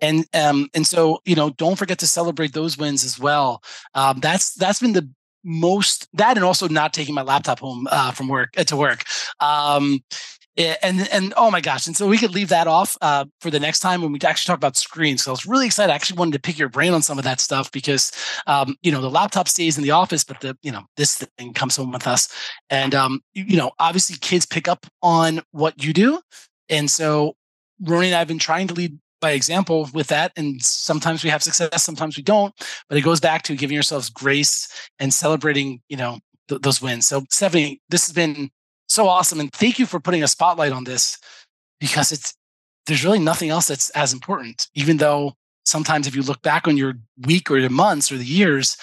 And 0.00 0.24
um 0.34 0.68
and 0.74 0.84
so 0.86 1.20
you 1.24 1.36
know 1.36 1.50
don't 1.50 1.76
forget 1.76 1.98
to 2.00 2.06
celebrate 2.08 2.52
those 2.52 2.76
wins 2.76 3.04
as 3.04 3.18
well. 3.18 3.62
Um 3.94 4.18
that's 4.18 4.54
that's 4.54 4.80
been 4.80 4.94
the 4.94 5.08
most 5.44 6.08
that 6.14 6.36
and 6.36 6.44
also 6.44 6.66
not 6.68 6.92
taking 6.92 7.14
my 7.14 7.22
laptop 7.22 7.60
home 7.60 7.86
uh, 7.90 8.10
from 8.10 8.28
work 8.28 8.50
uh, 8.58 8.64
to 8.64 8.76
work. 8.76 9.04
Um 9.40 10.00
and 10.56 11.08
and 11.12 11.32
oh 11.36 11.50
my 11.50 11.60
gosh 11.60 11.86
and 11.86 11.96
so 11.96 12.06
we 12.06 12.18
could 12.18 12.32
leave 12.32 12.48
that 12.48 12.66
off 12.66 12.96
uh, 13.00 13.24
for 13.40 13.50
the 13.50 13.60
next 13.60 13.80
time 13.80 14.02
when 14.02 14.12
we 14.12 14.18
actually 14.24 14.50
talk 14.50 14.56
about 14.56 14.76
screens 14.76 15.22
so 15.22 15.30
i 15.30 15.32
was 15.32 15.46
really 15.46 15.66
excited 15.66 15.92
i 15.92 15.94
actually 15.94 16.18
wanted 16.18 16.32
to 16.32 16.40
pick 16.40 16.58
your 16.58 16.68
brain 16.68 16.92
on 16.92 17.02
some 17.02 17.18
of 17.18 17.24
that 17.24 17.40
stuff 17.40 17.70
because 17.70 18.10
um, 18.46 18.76
you 18.82 18.90
know 18.90 19.00
the 19.00 19.10
laptop 19.10 19.48
stays 19.48 19.76
in 19.78 19.84
the 19.84 19.90
office 19.90 20.24
but 20.24 20.40
the 20.40 20.56
you 20.62 20.72
know 20.72 20.82
this 20.96 21.16
thing 21.38 21.52
comes 21.52 21.76
home 21.76 21.92
with 21.92 22.06
us. 22.06 22.28
And 22.68 22.94
um, 22.94 23.20
you 23.34 23.56
know 23.56 23.72
obviously 23.78 24.16
kids 24.20 24.46
pick 24.46 24.68
up 24.68 24.86
on 25.02 25.40
what 25.52 25.82
you 25.82 25.92
do. 25.92 26.20
And 26.68 26.90
so 26.90 27.34
Roni 27.82 28.06
and 28.06 28.14
i've 28.14 28.28
been 28.28 28.38
trying 28.38 28.68
to 28.68 28.74
lead 28.74 28.98
by 29.20 29.32
example 29.32 29.88
with 29.92 30.06
that 30.06 30.32
and 30.36 30.62
sometimes 30.62 31.22
we 31.22 31.28
have 31.28 31.42
success 31.42 31.82
sometimes 31.82 32.16
we 32.16 32.22
don't 32.22 32.54
but 32.88 32.96
it 32.96 33.02
goes 33.02 33.20
back 33.20 33.42
to 33.42 33.54
giving 33.54 33.74
yourselves 33.74 34.08
grace 34.08 34.68
and 34.98 35.12
celebrating 35.12 35.80
you 35.88 35.96
know 35.96 36.18
th- 36.48 36.60
those 36.62 36.82
wins. 36.82 37.06
So 37.06 37.24
stephanie 37.30 37.80
this 37.88 38.06
has 38.06 38.14
been 38.14 38.50
so 38.90 39.06
awesome. 39.08 39.38
And 39.38 39.52
thank 39.52 39.78
you 39.78 39.86
for 39.86 40.00
putting 40.00 40.24
a 40.24 40.28
spotlight 40.28 40.72
on 40.72 40.82
this 40.82 41.16
because 41.78 42.10
it's 42.10 42.34
there's 42.86 43.04
really 43.04 43.20
nothing 43.20 43.50
else 43.50 43.68
that's 43.68 43.88
as 43.90 44.12
important, 44.12 44.68
even 44.74 44.96
though 44.96 45.34
sometimes 45.64 46.08
if 46.08 46.16
you 46.16 46.22
look 46.22 46.42
back 46.42 46.66
on 46.66 46.76
your 46.76 46.94
week 47.24 47.50
or 47.50 47.58
your 47.58 47.70
months 47.70 48.10
or 48.10 48.16
the 48.16 48.24
years, 48.24 48.76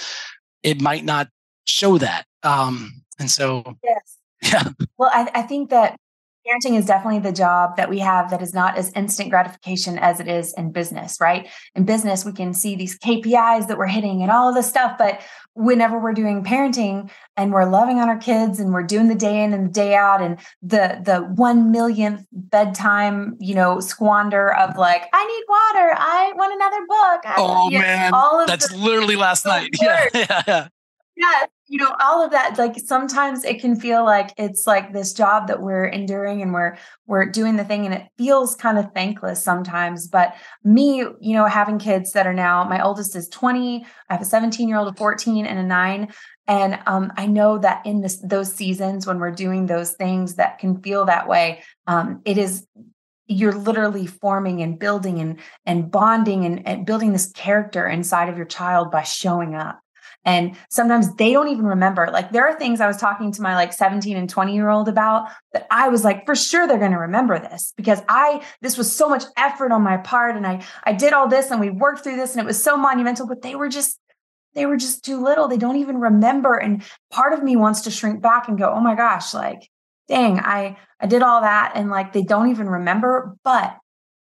it 0.63 0.81
might 0.81 1.03
not 1.03 1.27
show 1.65 1.97
that. 1.97 2.25
Um, 2.43 3.03
and 3.19 3.29
so, 3.29 3.75
yes. 3.83 4.17
yeah. 4.41 4.69
Well, 4.97 5.11
I, 5.13 5.29
I 5.33 5.41
think 5.41 5.71
that 5.71 5.97
parenting 6.47 6.77
is 6.77 6.85
definitely 6.85 7.19
the 7.19 7.31
job 7.31 7.75
that 7.77 7.89
we 7.89 7.99
have 7.99 8.29
that 8.29 8.41
is 8.41 8.53
not 8.53 8.77
as 8.77 8.91
instant 8.93 9.29
gratification 9.29 9.97
as 9.99 10.19
it 10.19 10.27
is 10.27 10.53
in 10.53 10.71
business, 10.71 11.19
right? 11.19 11.49
In 11.75 11.85
business, 11.85 12.25
we 12.25 12.31
can 12.31 12.53
see 12.53 12.75
these 12.75 12.97
KPIs 12.99 13.67
that 13.67 13.77
we're 13.77 13.87
hitting 13.87 14.21
and 14.21 14.31
all 14.31 14.49
of 14.49 14.55
this 14.55 14.67
stuff. 14.67 14.97
But 14.97 15.21
whenever 15.53 15.99
we're 15.99 16.13
doing 16.13 16.43
parenting 16.43 17.09
and 17.35 17.51
we're 17.51 17.65
loving 17.65 17.99
on 17.99 18.09
our 18.09 18.17
kids 18.17 18.59
and 18.59 18.71
we're 18.71 18.83
doing 18.83 19.07
the 19.07 19.15
day 19.15 19.43
in 19.43 19.53
and 19.53 19.67
the 19.67 19.71
day 19.71 19.95
out 19.95 20.21
and 20.21 20.39
the 20.61 21.01
the 21.03 21.21
one 21.35 21.71
millionth 21.71 22.25
bedtime, 22.31 23.35
you 23.39 23.55
know, 23.55 23.79
squander 23.79 24.53
of 24.55 24.77
like, 24.77 25.03
I 25.13 25.25
need 25.25 25.43
water, 25.49 25.93
I 25.97 26.33
want 26.35 26.53
another 26.53 26.85
book. 26.87 27.21
I, 27.25 27.35
oh 27.37 27.69
man, 27.71 28.13
all 28.13 28.39
of 28.39 28.47
that's 28.47 28.71
literally 28.73 29.15
last 29.15 29.45
night. 29.45 29.69
Yeah, 29.81 30.05
yeah, 30.13 30.43
yeah. 30.47 30.67
Yeah, 31.19 31.47
you 31.65 31.79
know 31.79 31.95
all 31.99 32.23
of 32.23 32.29
that 32.31 32.59
like 32.59 32.77
sometimes 32.77 33.43
it 33.43 33.59
can 33.59 33.75
feel 33.75 34.05
like 34.05 34.33
it's 34.37 34.67
like 34.67 34.93
this 34.93 35.13
job 35.13 35.47
that 35.47 35.63
we're 35.63 35.85
enduring 35.87 36.43
and 36.43 36.53
we're 36.53 36.77
we're 37.07 37.25
doing 37.25 37.55
the 37.55 37.65
thing 37.65 37.85
and 37.85 37.93
it 37.95 38.03
feels 38.19 38.53
kind 38.53 38.77
of 38.77 38.93
thankless 38.93 39.43
sometimes. 39.43 40.07
But 40.07 40.35
me 40.63 40.97
you 40.97 41.33
know 41.33 41.45
having 41.45 41.79
kids 41.79 42.11
that 42.11 42.27
are 42.27 42.35
now 42.35 42.63
my 42.65 42.83
oldest 42.83 43.15
is 43.15 43.27
20 43.29 43.83
i 44.09 44.13
have 44.13 44.21
a 44.21 44.25
17 44.25 44.69
year 44.69 44.77
old 44.77 44.89
a 44.89 44.93
14 44.95 45.47
and 45.47 45.57
a 45.57 45.63
9 45.63 46.13
and 46.47 46.79
um, 46.85 47.11
i 47.17 47.25
know 47.25 47.57
that 47.57 47.83
in 47.85 48.01
this 48.01 48.17
those 48.23 48.53
seasons 48.53 49.07
when 49.07 49.19
we're 49.19 49.31
doing 49.31 49.65
those 49.65 49.93
things 49.93 50.35
that 50.35 50.59
can 50.59 50.79
feel 50.81 51.05
that 51.05 51.27
way 51.27 51.63
um, 51.87 52.21
it 52.25 52.37
is 52.37 52.67
you're 53.25 53.53
literally 53.53 54.05
forming 54.05 54.61
and 54.61 54.77
building 54.79 55.19
and 55.19 55.39
and 55.65 55.91
bonding 55.91 56.45
and, 56.45 56.65
and 56.67 56.85
building 56.85 57.11
this 57.11 57.31
character 57.31 57.87
inside 57.87 58.29
of 58.29 58.37
your 58.37 58.45
child 58.45 58.91
by 58.91 59.01
showing 59.03 59.55
up 59.55 59.79
and 60.27 60.57
sometimes 60.69 61.15
they 61.15 61.31
don't 61.31 61.47
even 61.47 61.65
remember. 61.65 62.09
Like 62.11 62.33
there 62.33 62.45
are 62.45 62.59
things 62.59 62.81
I 62.81 62.87
was 62.87 62.97
talking 62.97 63.31
to 63.31 63.41
my 63.41 63.55
like 63.55 63.71
17 63.71 64.17
and 64.17 64.29
20 64.29 64.53
year 64.53 64.67
old 64.67 64.89
about 64.89 65.29
that 65.53 65.65
I 65.71 65.87
was 65.87 66.03
like, 66.03 66.25
for 66.25 66.35
sure 66.35 66.67
they're 66.67 66.77
going 66.77 66.91
to 66.91 66.97
remember 66.97 67.39
this 67.39 67.73
because 67.77 68.01
I, 68.09 68.43
this 68.61 68.77
was 68.77 68.93
so 68.93 69.07
much 69.07 69.23
effort 69.37 69.71
on 69.71 69.83
my 69.83 69.95
part. 69.95 70.35
And 70.35 70.45
I, 70.45 70.65
I 70.83 70.91
did 70.91 71.13
all 71.13 71.29
this 71.29 71.49
and 71.49 71.61
we 71.61 71.69
worked 71.69 72.03
through 72.03 72.17
this 72.17 72.33
and 72.33 72.41
it 72.41 72.45
was 72.45 72.61
so 72.61 72.75
monumental, 72.75 73.25
but 73.25 73.41
they 73.41 73.55
were 73.55 73.69
just, 73.69 74.01
they 74.53 74.65
were 74.65 74.75
just 74.75 75.05
too 75.05 75.23
little. 75.23 75.47
They 75.47 75.57
don't 75.57 75.77
even 75.77 75.97
remember. 75.97 76.55
And 76.55 76.83
part 77.09 77.31
of 77.31 77.41
me 77.41 77.55
wants 77.55 77.81
to 77.81 77.91
shrink 77.91 78.21
back 78.21 78.49
and 78.49 78.57
go, 78.57 78.69
oh 78.69 78.81
my 78.81 78.95
gosh, 78.95 79.33
like, 79.33 79.69
dang, 80.09 80.39
I, 80.39 80.75
I 80.99 81.07
did 81.07 81.21
all 81.21 81.39
that. 81.39 81.71
And 81.73 81.89
like, 81.89 82.11
they 82.11 82.23
don't 82.23 82.49
even 82.49 82.67
remember, 82.67 83.37
but 83.45 83.77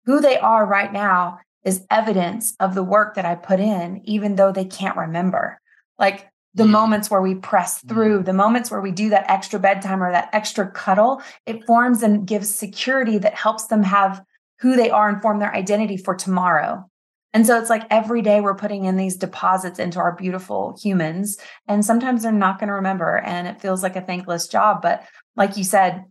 who 0.06 0.22
they 0.22 0.38
are 0.38 0.64
right 0.64 0.90
now 0.90 1.40
is 1.62 1.84
evidence 1.90 2.54
of 2.58 2.74
the 2.74 2.82
work 2.82 3.16
that 3.16 3.26
I 3.26 3.34
put 3.34 3.60
in, 3.60 4.00
even 4.04 4.36
though 4.36 4.50
they 4.50 4.64
can't 4.64 4.96
remember 4.96 5.59
like 6.00 6.28
the 6.54 6.64
mm. 6.64 6.70
moments 6.70 7.10
where 7.10 7.22
we 7.22 7.36
press 7.36 7.78
through, 7.82 8.20
mm. 8.20 8.24
the 8.24 8.32
moments 8.32 8.70
where 8.70 8.80
we 8.80 8.90
do 8.90 9.10
that 9.10 9.30
extra 9.30 9.60
bedtime 9.60 10.02
or 10.02 10.10
that 10.10 10.30
extra 10.32 10.68
cuddle, 10.68 11.22
it 11.46 11.64
forms 11.66 12.02
and 12.02 12.26
gives 12.26 12.52
security 12.52 13.18
that 13.18 13.34
helps 13.34 13.66
them 13.66 13.84
have 13.84 14.22
who 14.58 14.74
they 14.74 14.90
are 14.90 15.08
and 15.08 15.22
form 15.22 15.38
their 15.38 15.54
identity 15.54 15.96
for 15.96 16.14
tomorrow. 16.14 16.84
And 17.32 17.46
so 17.46 17.58
it's 17.60 17.70
like 17.70 17.86
every 17.90 18.22
day 18.22 18.40
we're 18.40 18.56
putting 18.56 18.86
in 18.86 18.96
these 18.96 19.16
deposits 19.16 19.78
into 19.78 20.00
our 20.00 20.16
beautiful 20.16 20.76
humans. 20.82 21.38
And 21.68 21.84
sometimes 21.84 22.22
they're 22.22 22.32
not 22.32 22.58
going 22.58 22.68
to 22.68 22.74
remember. 22.74 23.18
And 23.18 23.46
it 23.46 23.60
feels 23.60 23.84
like 23.84 23.94
a 23.94 24.00
thankless 24.00 24.48
job. 24.48 24.82
But 24.82 25.04
like 25.36 25.56
you 25.56 25.62
said, 25.62 26.04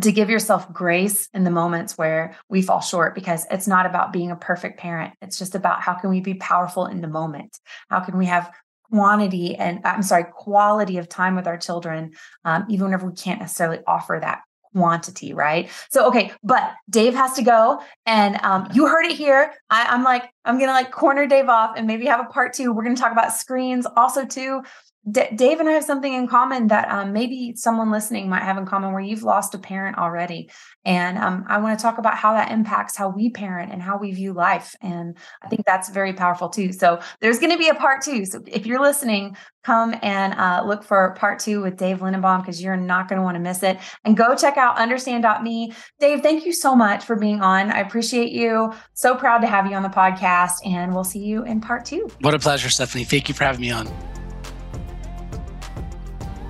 to 0.00 0.12
give 0.12 0.30
yourself 0.30 0.72
grace 0.72 1.28
in 1.34 1.44
the 1.44 1.50
moments 1.50 1.98
where 1.98 2.36
we 2.48 2.62
fall 2.62 2.80
short 2.80 3.14
because 3.14 3.46
it's 3.50 3.66
not 3.66 3.84
about 3.84 4.12
being 4.12 4.30
a 4.30 4.36
perfect 4.36 4.78
parent. 4.78 5.14
It's 5.20 5.38
just 5.38 5.54
about 5.54 5.82
how 5.82 5.94
can 5.94 6.10
we 6.10 6.20
be 6.20 6.34
powerful 6.34 6.86
in 6.86 7.02
the 7.02 7.08
moment? 7.08 7.58
How 7.90 8.00
can 8.00 8.16
we 8.16 8.26
have 8.26 8.50
quantity 8.92 9.56
and 9.56 9.80
I'm 9.84 10.02
sorry, 10.02 10.24
quality 10.24 10.98
of 10.98 11.08
time 11.08 11.34
with 11.34 11.46
our 11.46 11.56
children, 11.56 12.12
um, 12.44 12.66
even 12.68 12.84
whenever 12.84 13.06
we 13.06 13.14
can't 13.14 13.40
necessarily 13.40 13.78
offer 13.86 14.18
that 14.20 14.42
quantity, 14.72 15.32
right? 15.32 15.70
So, 15.90 16.06
okay, 16.08 16.32
but 16.42 16.74
Dave 16.90 17.14
has 17.14 17.32
to 17.34 17.42
go, 17.42 17.80
and 18.06 18.38
um, 18.42 18.68
you 18.74 18.86
heard 18.86 19.06
it 19.06 19.16
here. 19.16 19.52
I, 19.70 19.94
am 19.94 20.02
like, 20.02 20.30
I'm 20.44 20.58
gonna 20.58 20.72
like 20.72 20.90
corner 20.90 21.26
Dave 21.26 21.48
off, 21.48 21.76
and 21.76 21.86
maybe 21.86 22.06
have 22.06 22.20
a 22.20 22.24
part 22.24 22.52
two. 22.52 22.72
We're 22.72 22.84
gonna 22.84 22.96
talk 22.96 23.12
about 23.12 23.32
screens, 23.32 23.86
also 23.96 24.24
too. 24.24 24.62
D- 25.10 25.34
Dave 25.34 25.58
and 25.58 25.68
I 25.68 25.72
have 25.72 25.84
something 25.84 26.12
in 26.12 26.28
common 26.28 26.68
that 26.68 26.88
um, 26.88 27.12
maybe 27.12 27.54
someone 27.56 27.90
listening 27.90 28.28
might 28.28 28.42
have 28.42 28.56
in 28.56 28.66
common, 28.66 28.92
where 28.92 29.00
you've 29.00 29.24
lost 29.24 29.54
a 29.54 29.58
parent 29.58 29.98
already, 29.98 30.48
and 30.84 31.18
um, 31.18 31.44
I 31.48 31.58
want 31.58 31.78
to 31.78 31.82
talk 31.82 31.98
about 31.98 32.16
how 32.16 32.34
that 32.34 32.52
impacts 32.52 32.96
how 32.96 33.08
we 33.08 33.30
parent 33.30 33.72
and 33.72 33.82
how 33.82 33.98
we 33.98 34.12
view 34.12 34.32
life. 34.32 34.76
And 34.80 35.16
I 35.42 35.48
think 35.48 35.66
that's 35.66 35.90
very 35.90 36.12
powerful 36.12 36.48
too. 36.48 36.72
So 36.72 37.00
there's 37.20 37.38
going 37.38 37.52
to 37.52 37.58
be 37.58 37.68
a 37.68 37.74
part 37.74 38.02
two. 38.02 38.24
So 38.24 38.42
if 38.46 38.66
you're 38.66 38.80
listening, 38.80 39.36
come 39.64 39.94
and 40.02 40.34
uh, 40.34 40.64
look 40.66 40.82
for 40.84 41.14
part 41.18 41.38
two 41.38 41.62
with 41.62 41.76
Dave 41.76 41.98
Lindenbaum 41.98 42.40
because 42.40 42.62
you're 42.62 42.76
not 42.76 43.08
going 43.08 43.18
to 43.18 43.22
want 43.22 43.36
to 43.36 43.40
miss 43.40 43.62
it. 43.62 43.78
And 44.04 44.16
go 44.16 44.36
check 44.36 44.56
out 44.56 44.76
understand.me. 44.76 45.72
Dave, 46.00 46.20
thank 46.20 46.44
you 46.44 46.52
so 46.52 46.74
much 46.74 47.04
for 47.04 47.16
being 47.16 47.40
on. 47.42 47.70
I 47.70 47.80
appreciate 47.80 48.32
you. 48.32 48.72
So 48.94 49.14
proud 49.14 49.38
to 49.38 49.46
have 49.46 49.66
you 49.66 49.76
on 49.76 49.82
the 49.82 49.88
podcast. 49.88 50.64
And 50.64 50.94
we'll 50.94 51.04
see 51.04 51.20
you 51.20 51.44
in 51.44 51.60
part 51.60 51.84
two. 51.84 52.08
What 52.20 52.34
a 52.34 52.38
pleasure, 52.38 52.70
Stephanie. 52.70 53.04
Thank 53.04 53.28
you 53.28 53.34
for 53.34 53.44
having 53.44 53.60
me 53.60 53.70
on. 53.70 53.88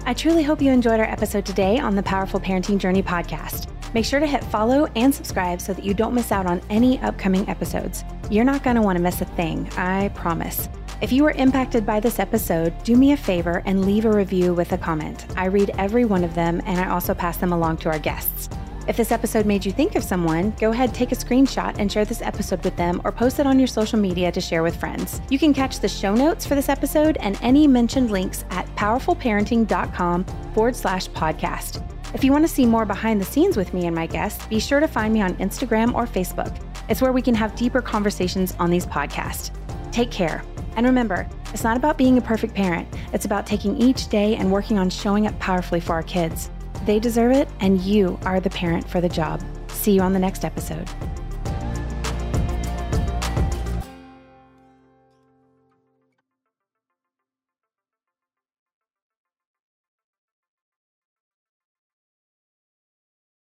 I 0.04 0.14
truly 0.14 0.42
hope 0.42 0.60
you 0.60 0.72
enjoyed 0.72 0.98
our 0.98 1.06
episode 1.08 1.46
today 1.46 1.78
on 1.78 1.94
the 1.94 2.02
Powerful 2.02 2.40
Parenting 2.40 2.76
Journey 2.78 3.04
podcast. 3.04 3.68
Make 3.94 4.04
sure 4.04 4.18
to 4.18 4.26
hit 4.26 4.42
follow 4.42 4.86
and 4.96 5.14
subscribe 5.14 5.60
so 5.60 5.72
that 5.72 5.84
you 5.84 5.94
don't 5.94 6.12
miss 6.12 6.32
out 6.32 6.44
on 6.44 6.60
any 6.70 6.98
upcoming 7.02 7.48
episodes. 7.48 8.02
You're 8.28 8.44
not 8.44 8.64
going 8.64 8.74
to 8.74 8.82
want 8.82 8.96
to 8.96 9.02
miss 9.02 9.20
a 9.20 9.26
thing, 9.26 9.70
I 9.76 10.08
promise. 10.08 10.68
If 11.00 11.12
you 11.12 11.22
were 11.22 11.30
impacted 11.32 11.86
by 11.86 12.00
this 12.00 12.18
episode, 12.18 12.74
do 12.82 12.96
me 12.96 13.12
a 13.12 13.16
favor 13.16 13.62
and 13.64 13.86
leave 13.86 14.04
a 14.04 14.10
review 14.10 14.54
with 14.54 14.72
a 14.72 14.78
comment. 14.78 15.24
I 15.36 15.44
read 15.44 15.70
every 15.78 16.04
one 16.04 16.24
of 16.24 16.34
them 16.34 16.60
and 16.66 16.80
I 16.80 16.90
also 16.90 17.14
pass 17.14 17.36
them 17.36 17.52
along 17.52 17.76
to 17.78 17.88
our 17.88 18.00
guests. 18.00 18.48
If 18.88 18.96
this 18.96 19.12
episode 19.12 19.46
made 19.46 19.64
you 19.64 19.70
think 19.70 19.94
of 19.94 20.02
someone, 20.02 20.50
go 20.58 20.70
ahead, 20.70 20.92
take 20.92 21.12
a 21.12 21.14
screenshot 21.14 21.76
and 21.78 21.90
share 21.90 22.04
this 22.04 22.20
episode 22.20 22.64
with 22.64 22.76
them 22.76 23.00
or 23.04 23.12
post 23.12 23.38
it 23.38 23.46
on 23.46 23.58
your 23.60 23.68
social 23.68 23.98
media 23.98 24.32
to 24.32 24.40
share 24.40 24.64
with 24.64 24.74
friends. 24.74 25.20
You 25.30 25.38
can 25.38 25.54
catch 25.54 25.78
the 25.78 25.88
show 25.88 26.14
notes 26.16 26.44
for 26.44 26.56
this 26.56 26.68
episode 26.68 27.16
and 27.18 27.38
any 27.42 27.68
mentioned 27.68 28.10
links 28.10 28.44
at 28.50 28.66
powerfulparenting.com 28.74 30.24
forward 30.52 30.74
slash 30.74 31.08
podcast. 31.10 31.86
If 32.12 32.24
you 32.24 32.32
want 32.32 32.44
to 32.44 32.52
see 32.52 32.66
more 32.66 32.84
behind 32.84 33.20
the 33.20 33.24
scenes 33.24 33.56
with 33.56 33.72
me 33.72 33.86
and 33.86 33.94
my 33.94 34.06
guests, 34.06 34.44
be 34.46 34.58
sure 34.58 34.80
to 34.80 34.88
find 34.88 35.14
me 35.14 35.22
on 35.22 35.34
Instagram 35.34 35.94
or 35.94 36.04
Facebook. 36.04 36.60
It's 36.88 37.00
where 37.00 37.12
we 37.12 37.22
can 37.22 37.36
have 37.36 37.54
deeper 37.54 37.80
conversations 37.80 38.54
on 38.58 38.68
these 38.68 38.84
podcasts. 38.84 39.52
Take 39.92 40.10
care. 40.10 40.42
And 40.74 40.86
remember, 40.86 41.28
it's 41.54 41.64
not 41.64 41.76
about 41.76 41.98
being 41.98 42.18
a 42.18 42.22
perfect 42.22 42.54
parent, 42.54 42.88
it's 43.12 43.26
about 43.26 43.46
taking 43.46 43.76
each 43.76 44.08
day 44.08 44.34
and 44.36 44.50
working 44.50 44.78
on 44.78 44.90
showing 44.90 45.26
up 45.26 45.38
powerfully 45.38 45.80
for 45.80 45.92
our 45.92 46.02
kids. 46.02 46.50
They 46.84 46.98
deserve 46.98 47.32
it, 47.32 47.48
and 47.60 47.80
you 47.80 48.18
are 48.24 48.40
the 48.40 48.50
parent 48.50 48.88
for 48.88 49.00
the 49.00 49.08
job. 49.08 49.42
See 49.68 49.92
you 49.92 50.00
on 50.00 50.12
the 50.12 50.18
next 50.18 50.44
episode. 50.44 50.88